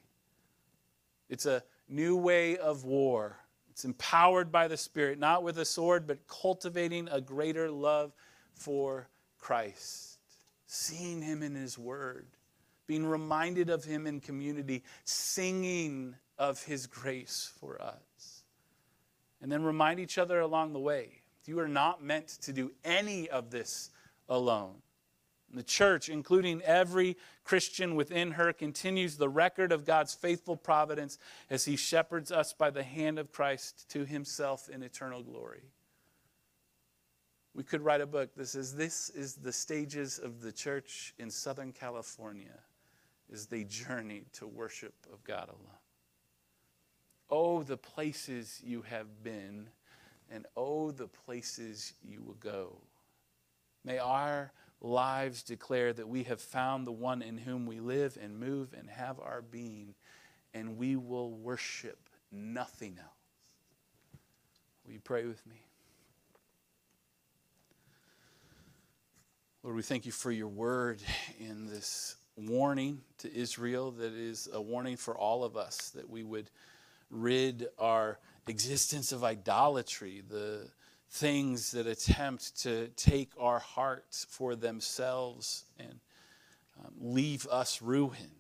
It's 1.31 1.47
a 1.47 1.63
new 1.89 2.17
way 2.17 2.59
of 2.59 2.85
war. 2.85 3.39
It's 3.71 3.85
empowered 3.85 4.53
by 4.53 4.69
the 4.69 4.77
Spirit, 4.77 5.19
not 5.19 5.43
with 5.43 5.59
a 5.59 5.65
sword, 5.65 6.07
but 6.07 6.27
cultivating 6.27 7.09
a 7.11 7.21
greater 7.21 7.71
love 7.71 8.13
for 8.53 9.09
Christ, 9.39 10.19
seeing 10.67 11.23
Him 11.23 11.43
in 11.43 11.55
His 11.55 11.79
Word, 11.79 12.27
being 12.87 13.07
reminded 13.07 13.71
of 13.71 13.85
Him 13.85 14.07
in 14.07 14.21
community, 14.21 14.83
singing 15.05 16.17
of 16.37 16.63
His 16.65 16.87
grace 16.87 17.53
for 17.61 17.81
us. 17.81 18.43
And 19.41 19.51
then 19.51 19.63
remind 19.63 20.01
each 20.01 20.19
other 20.19 20.41
along 20.41 20.73
the 20.73 20.81
way. 20.81 21.23
You 21.47 21.61
are 21.61 21.69
not 21.69 22.03
meant 22.03 22.29
to 22.43 22.53
do 22.53 22.73
any 22.85 23.31
of 23.31 23.51
this 23.51 23.91
alone. 24.29 24.83
The 25.53 25.63
church, 25.65 26.09
including 26.09 26.63
every 26.63 27.17
Christian 27.43 27.97
within 27.97 28.33
her, 28.33 28.53
continues 28.53 29.17
the 29.17 29.29
record 29.29 29.73
of 29.73 29.85
God's 29.85 30.15
faithful 30.15 30.57
providence 30.57 31.19
as 31.49 31.65
he 31.65 31.77
shepherds 31.77 32.31
us 32.31 32.53
by 32.53 32.71
the 32.71 32.85
hand 32.85 33.19
of 33.19 33.33
Christ 33.33 33.89
to 33.91 34.05
himself 34.05 34.69
in 34.69 34.83
eternal 34.83 35.23
glory. 35.23 35.63
We 37.53 37.65
could 37.65 37.83
write 37.83 38.01
a 38.01 38.07
book 38.07 38.35
that 38.37 38.47
says 38.47 38.77
this 38.77 39.11
is 39.11 39.35
the 39.35 39.53
stages 39.53 40.21
of 40.21 40.41
the 40.41 40.53
church 40.53 41.15
in 41.19 41.31
Southern 41.31 41.73
California 41.73 42.59
as 43.33 43.47
they 43.47 43.65
journey 43.65 44.25
to 44.35 44.47
worship 44.47 44.95
of 45.13 45.25
God 45.25 45.49
alone. 45.49 45.79
Oh, 47.29 47.63
the 47.63 47.77
places 47.77 48.61
you 48.65 48.83
have 48.83 49.23
been, 49.23 49.69
and 50.31 50.47
oh, 50.57 50.91
the 50.91 51.09
places 51.09 51.93
you 52.03 52.23
will 52.23 52.35
go. 52.35 52.77
May 53.85 53.99
our 53.99 54.53
lives 54.81 55.43
declare 55.43 55.93
that 55.93 56.09
we 56.09 56.25
have 56.25 56.41
found 56.41 56.87
the 56.87 56.93
one 56.93 57.23
in 57.23 57.39
whom 57.39 57.67
we 57.67 57.81
live 57.81 58.17
and 58.21 58.39
move 58.39 58.75
and 58.77 58.89
have 58.89 59.21
our 59.21 59.43
being, 59.43 59.95
and 60.55 60.77
we 60.77 60.97
will 60.97 61.31
worship 61.33 62.09
nothing 62.33 62.97
else. 62.99 64.21
Will 64.85 64.93
you 64.93 65.01
pray 65.01 65.27
with 65.27 65.47
me? 65.47 65.63
Lord, 69.63 69.77
we 69.77 69.83
thank 69.83 70.07
you 70.07 70.13
for 70.13 70.31
your 70.31 70.49
word 70.49 71.03
in 71.39 71.67
this 71.67 72.17
warning 72.37 73.03
to 73.19 73.35
Israel 73.35 73.91
that 73.91 74.15
is 74.15 74.49
a 74.53 74.61
warning 74.61 74.97
for 74.97 75.17
all 75.17 75.45
of 75.45 75.57
us 75.57 75.91
that 75.91 76.09
we 76.09 76.23
would 76.23 76.51
rid 77.11 77.67
our 77.79 78.19
existence 78.47 79.13
of 79.13 79.23
idolatry, 79.23 80.23
the 80.27 80.69
things 81.11 81.73
that 81.73 81.87
attempt 81.87 82.63
to 82.63 82.89
take 82.97 83.33
our 83.39 83.59
hearts 83.59 84.27
for 84.29 84.55
themselves 84.55 85.65
and 85.79 86.01
um, 86.79 86.93
leave 87.01 87.47
us 87.49 87.83
ruined. 87.83 88.31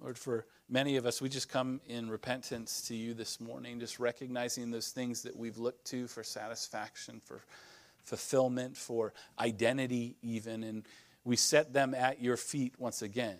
Lord, 0.00 0.16
for 0.16 0.46
many 0.68 0.96
of 0.96 1.04
us, 1.04 1.20
we 1.20 1.28
just 1.28 1.48
come 1.48 1.80
in 1.86 2.08
repentance 2.08 2.82
to 2.88 2.94
you 2.94 3.12
this 3.12 3.40
morning, 3.40 3.80
just 3.80 3.98
recognizing 3.98 4.70
those 4.70 4.90
things 4.90 5.22
that 5.22 5.36
we've 5.36 5.58
looked 5.58 5.84
to 5.88 6.06
for 6.06 6.22
satisfaction, 6.22 7.20
for 7.24 7.40
fulfillment, 8.04 8.76
for 8.76 9.12
identity, 9.38 10.16
even, 10.22 10.62
and 10.62 10.84
we 11.24 11.36
set 11.36 11.72
them 11.72 11.94
at 11.94 12.22
your 12.22 12.36
feet 12.36 12.74
once 12.78 13.02
again. 13.02 13.36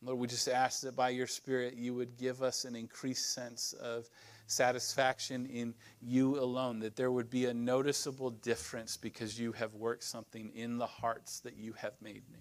Lord, 0.00 0.18
we 0.18 0.26
just 0.28 0.48
ask 0.48 0.82
that 0.82 0.94
by 0.94 1.08
your 1.08 1.26
Spirit 1.26 1.74
you 1.74 1.92
would 1.94 2.16
give 2.16 2.42
us 2.42 2.64
an 2.64 2.76
increased 2.76 3.34
sense 3.34 3.72
of 3.72 4.08
satisfaction 4.46 5.44
in 5.46 5.74
you 6.00 6.38
alone, 6.38 6.78
that 6.80 6.96
there 6.96 7.10
would 7.10 7.28
be 7.28 7.46
a 7.46 7.54
noticeable 7.54 8.30
difference 8.30 8.96
because 8.96 9.38
you 9.38 9.52
have 9.52 9.74
worked 9.74 10.04
something 10.04 10.50
in 10.54 10.78
the 10.78 10.86
hearts 10.86 11.40
that 11.40 11.56
you 11.56 11.72
have 11.74 11.94
made 12.00 12.22
new. 12.30 12.38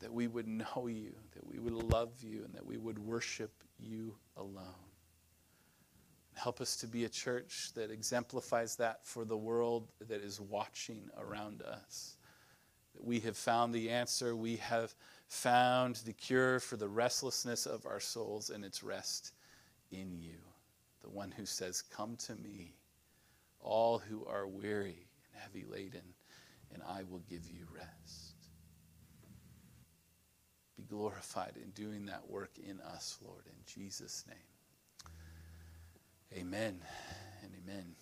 That 0.00 0.12
we 0.12 0.26
would 0.26 0.48
know 0.48 0.86
you, 0.88 1.14
that 1.34 1.46
we 1.46 1.58
would 1.58 1.74
love 1.74 2.10
you, 2.20 2.42
and 2.44 2.54
that 2.54 2.64
we 2.64 2.78
would 2.78 2.98
worship 2.98 3.52
you 3.78 4.16
alone. 4.36 4.74
Help 6.34 6.60
us 6.60 6.76
to 6.78 6.86
be 6.86 7.04
a 7.04 7.08
church 7.08 7.70
that 7.74 7.90
exemplifies 7.90 8.76
that 8.76 9.04
for 9.06 9.24
the 9.24 9.36
world 9.36 9.88
that 10.08 10.22
is 10.22 10.40
watching 10.40 11.08
around 11.18 11.62
us 11.62 12.13
we 13.00 13.20
have 13.20 13.36
found 13.36 13.74
the 13.74 13.90
answer. 13.90 14.36
We 14.36 14.56
have 14.56 14.94
found 15.28 15.96
the 15.96 16.12
cure 16.12 16.60
for 16.60 16.76
the 16.76 16.88
restlessness 16.88 17.66
of 17.66 17.86
our 17.86 18.00
souls, 18.00 18.50
and 18.50 18.64
it's 18.64 18.82
rest 18.82 19.32
in 19.90 20.18
you, 20.18 20.38
the 21.02 21.10
one 21.10 21.30
who 21.30 21.46
says, 21.46 21.82
Come 21.82 22.16
to 22.26 22.34
me, 22.36 22.74
all 23.60 23.98
who 23.98 24.24
are 24.26 24.46
weary 24.46 25.06
and 25.32 25.42
heavy 25.42 25.64
laden, 25.68 26.14
and 26.72 26.82
I 26.82 27.02
will 27.08 27.22
give 27.28 27.48
you 27.48 27.66
rest. 27.74 28.34
Be 30.76 30.82
glorified 30.82 31.52
in 31.56 31.70
doing 31.70 32.06
that 32.06 32.28
work 32.28 32.58
in 32.58 32.80
us, 32.80 33.18
Lord, 33.24 33.44
in 33.46 33.54
Jesus' 33.66 34.24
name. 34.28 34.36
Amen 36.36 36.80
and 37.42 37.52
amen. 37.62 37.94